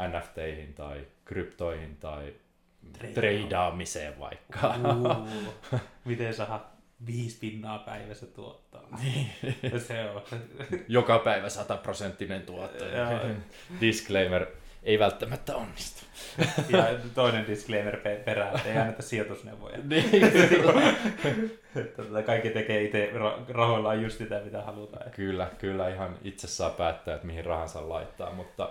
[0.07, 2.33] NFTihin tai kryptoihin tai
[3.13, 4.75] treidaamiseen vaikka.
[4.77, 5.29] Uh,
[6.05, 8.87] miten saa viisi pinnaa päivässä tuottaa.
[9.01, 9.29] Niin.
[9.87, 10.21] Se on.
[10.87, 12.85] Joka päivä sataprosenttinen tuotto.
[13.81, 14.47] Disclaimer,
[14.83, 16.05] ei välttämättä onnistu.
[16.69, 19.77] Ja toinen disclaimer perään, että ei anneta sijoitusneuvoja.
[19.89, 20.09] niin,
[21.75, 23.11] että kaikki tekee itse
[23.49, 25.11] rahoillaan just sitä, mitä halutaan.
[25.11, 28.69] Kyllä, kyllä ihan itse saa päättää, että mihin rahansa laittaa, mutta...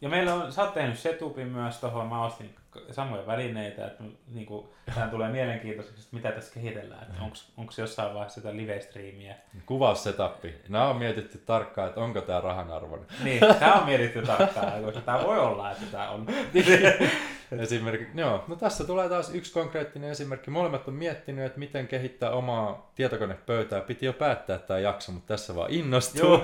[0.00, 2.54] Ja meillä on, sä oot tehnyt setupin myös tuohon, mä ostin
[2.90, 7.22] samoja välineitä, että niin kuin, tämä tulee mielenkiintoiseksi, että mitä tässä kehitellään, että
[7.56, 9.34] onko jossain vaiheessa sitä live-striimiä.
[9.66, 10.54] Kuvaussetappi.
[10.68, 13.06] Nämä on mietitty tarkkaan, että onko tämä rahan arvon.
[13.24, 16.26] Niin, tämä on mietitty tarkkaan, koska tämä voi olla, että tämä on.
[17.58, 20.50] Esimerkiksi, joo, no tässä tulee taas yksi konkreettinen esimerkki.
[20.50, 23.80] Molemmat on miettinyt, että miten kehittää omaa tietokonepöytää.
[23.80, 26.40] Piti jo päättää tämä jakso, mutta tässä vaan innostuu.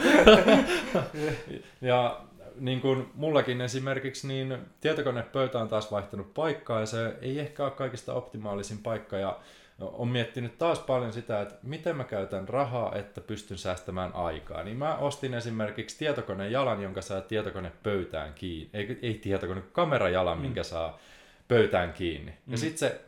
[1.80, 2.20] ja
[2.60, 7.70] niin kuin mullakin esimerkiksi, niin tietokonepöytä on taas vaihtanut paikkaa ja se ei ehkä ole
[7.70, 9.38] kaikista optimaalisin paikka ja
[9.80, 14.62] on miettinyt taas paljon sitä, että miten mä käytän rahaa, että pystyn säästämään aikaa.
[14.62, 18.70] Niin mä ostin esimerkiksi tietokonejalan, jonka saa tietokonepöytään kiinni.
[18.72, 20.42] Ei, ei tietokone, kamerajalan, mm.
[20.42, 20.98] minkä saa
[21.48, 22.32] pöytään kiinni.
[22.32, 22.52] Mm.
[22.52, 23.00] Ja sitten se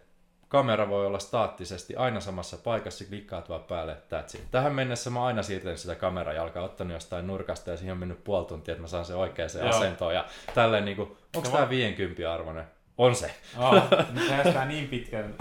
[0.49, 4.51] kamera voi olla staattisesti aina samassa paikassa, klikkaat vaan päälle, that's it.
[4.51, 8.25] Tähän mennessä mä oon aina siirtänyt sitä kamerajalkaa, ottanut jostain nurkasta ja siihen on mennyt
[8.25, 10.15] puoli tuntia, että mä saan sen oikeaan asentoon.
[10.15, 10.25] Ja
[10.55, 12.65] tälleen niinku, onko tää 50 arvoinen?
[12.99, 13.35] On se.
[13.59, 13.75] Oh,
[14.13, 15.35] nyt säästää niin pitkän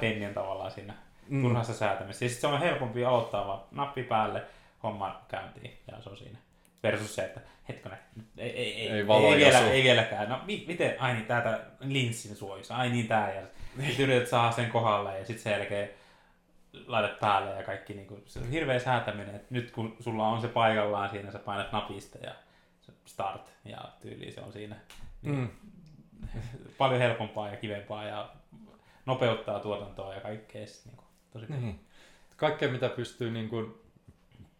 [0.00, 0.94] pennin tavallaan siinä
[1.28, 1.42] mm.
[1.42, 2.24] turhassa säätämisessä.
[2.24, 4.42] Ja sitten se on helpompi aloittaa vaan nappi päälle,
[4.82, 6.38] homma käyntiin ja se on siinä.
[6.82, 7.98] Versus se, että hetkonen,
[8.38, 10.28] ei, ei, ei, ei, ei, vielä, ei vieläkään.
[10.28, 13.34] No mi, miten, ai niin, täältä linssin suojissa, ai niin tää.
[13.34, 13.42] Ja
[13.86, 15.90] sitten yrität saada sen kohdalle ja sitten sen jälkeen
[16.86, 17.94] laitat päälle ja kaikki.
[17.94, 19.34] Niin kuin, se on hirveä säätäminen.
[19.34, 22.34] Että nyt kun sulla on se paikallaan siinä, sä painat napista ja
[23.04, 24.76] start ja tyyli se on siinä.
[25.22, 25.48] Niin mm.
[26.78, 28.30] Paljon helpompaa ja kivempaa ja
[29.06, 30.66] nopeuttaa tuotantoa ja kaikkea.
[30.84, 31.80] Niin kuin, tosi niin.
[32.36, 33.74] Kaikkea mitä pystyy niin kuin,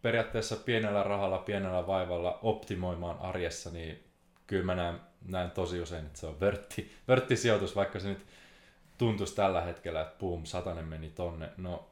[0.03, 4.03] periaatteessa pienellä rahalla, pienellä vaivalla optimoimaan arjessa, niin
[4.47, 8.25] kyllä mä näen, näen tosi usein, että se on vörtti, vörtti sijoitus, vaikka se nyt
[8.97, 11.49] tuntuisi tällä hetkellä, että boom, satanen meni tonne.
[11.57, 11.89] No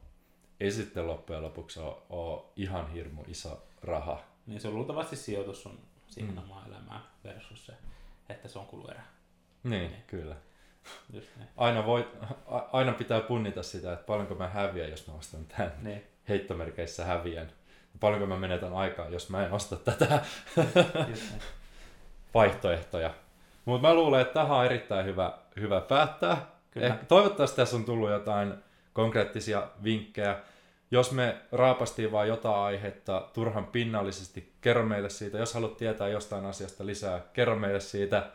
[0.59, 4.23] ei sitten loppujen lopuksi ole, ole ihan hirmu iso raha.
[4.47, 6.37] Niin se on luultavasti sijoitus sun siihen mm.
[6.37, 7.73] omaan elämään versus se,
[8.29, 9.01] että se on kuluerä.
[9.63, 10.03] Niin, niin.
[10.07, 10.35] kyllä.
[11.13, 11.49] Just niin.
[11.57, 12.07] Aina, voi,
[12.71, 15.73] aina pitää punnita sitä, että paljonko mä häviän, jos mä ostan tämän.
[15.81, 16.03] Niin.
[16.29, 17.51] Heittomerkeissä häviän.
[17.99, 20.21] Paljonko mä menetän aikaa, jos mä en osta tätä
[22.33, 23.13] vaihtoehtoja.
[23.65, 26.45] Mutta mä luulen, että tähän on erittäin hyvä, hyvä päättää.
[26.71, 26.87] Kyllä.
[26.87, 28.53] Eh, toivottavasti tässä on tullut jotain
[28.93, 30.37] konkreettisia vinkkejä.
[30.91, 35.37] Jos me raapastiin vain jotain aihetta turhan pinnallisesti, kerro meille siitä.
[35.37, 38.31] Jos haluat tietää jostain asiasta lisää, kerro meille siitä.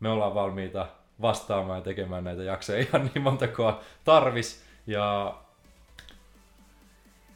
[0.00, 0.86] Me ollaan valmiita
[1.22, 3.74] vastaamaan ja tekemään näitä jaksoja ihan niin monta kuin
[4.04, 4.64] tarvis.
[4.86, 5.34] Ja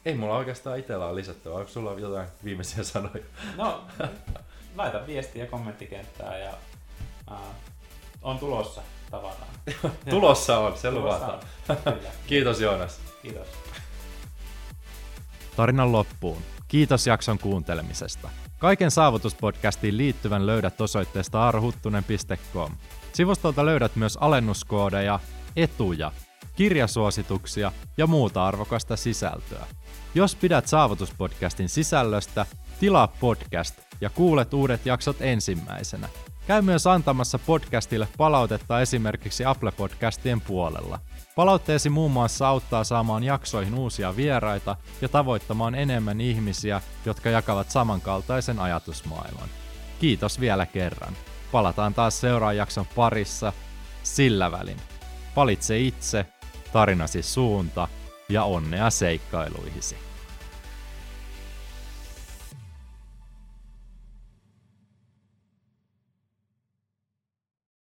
[0.05, 1.57] ei mulla oikeastaan itsellä ole lisättävää.
[1.57, 3.23] Onko sulla jotain viimeisiä sanoja?
[3.57, 3.83] No,
[4.75, 6.53] laita viestiä kommenttikenttään ja
[7.31, 7.37] uh,
[8.21, 8.81] on tulossa
[9.11, 9.51] tavataan.
[10.09, 11.39] Tulossa on, se luvataan.
[12.27, 12.99] Kiitos Joonas.
[13.21, 13.47] Kiitos.
[15.55, 16.41] Tarinan loppuun.
[16.67, 18.29] Kiitos jakson kuuntelemisesta.
[18.59, 22.71] Kaiken saavutuspodcastiin liittyvän löydät osoitteesta arhuttunen.com.
[23.13, 25.19] Sivustolta löydät myös alennuskoodeja,
[25.55, 26.11] etuja,
[26.55, 29.65] kirjasuosituksia ja muuta arvokasta sisältöä.
[30.15, 32.45] Jos pidät saavutuspodcastin sisällöstä,
[32.79, 36.09] tilaa podcast ja kuulet uudet jaksot ensimmäisenä–
[36.47, 40.99] Käy myös antamassa podcastille palautetta esimerkiksi Apple Podcastien puolella.
[41.35, 48.59] Palautteesi muun muassa auttaa saamaan jaksoihin uusia vieraita ja tavoittamaan enemmän ihmisiä, jotka jakavat samankaltaisen
[48.59, 49.49] ajatusmaailman.
[49.99, 51.13] Kiitos vielä kerran.
[51.51, 53.53] Palataan taas seuraavan jakson parissa.
[54.03, 54.77] Sillä välin.
[55.35, 56.25] Valitse itse,
[56.73, 57.87] tarinasi suunta
[58.31, 60.10] ja onnea seikkailuihisi.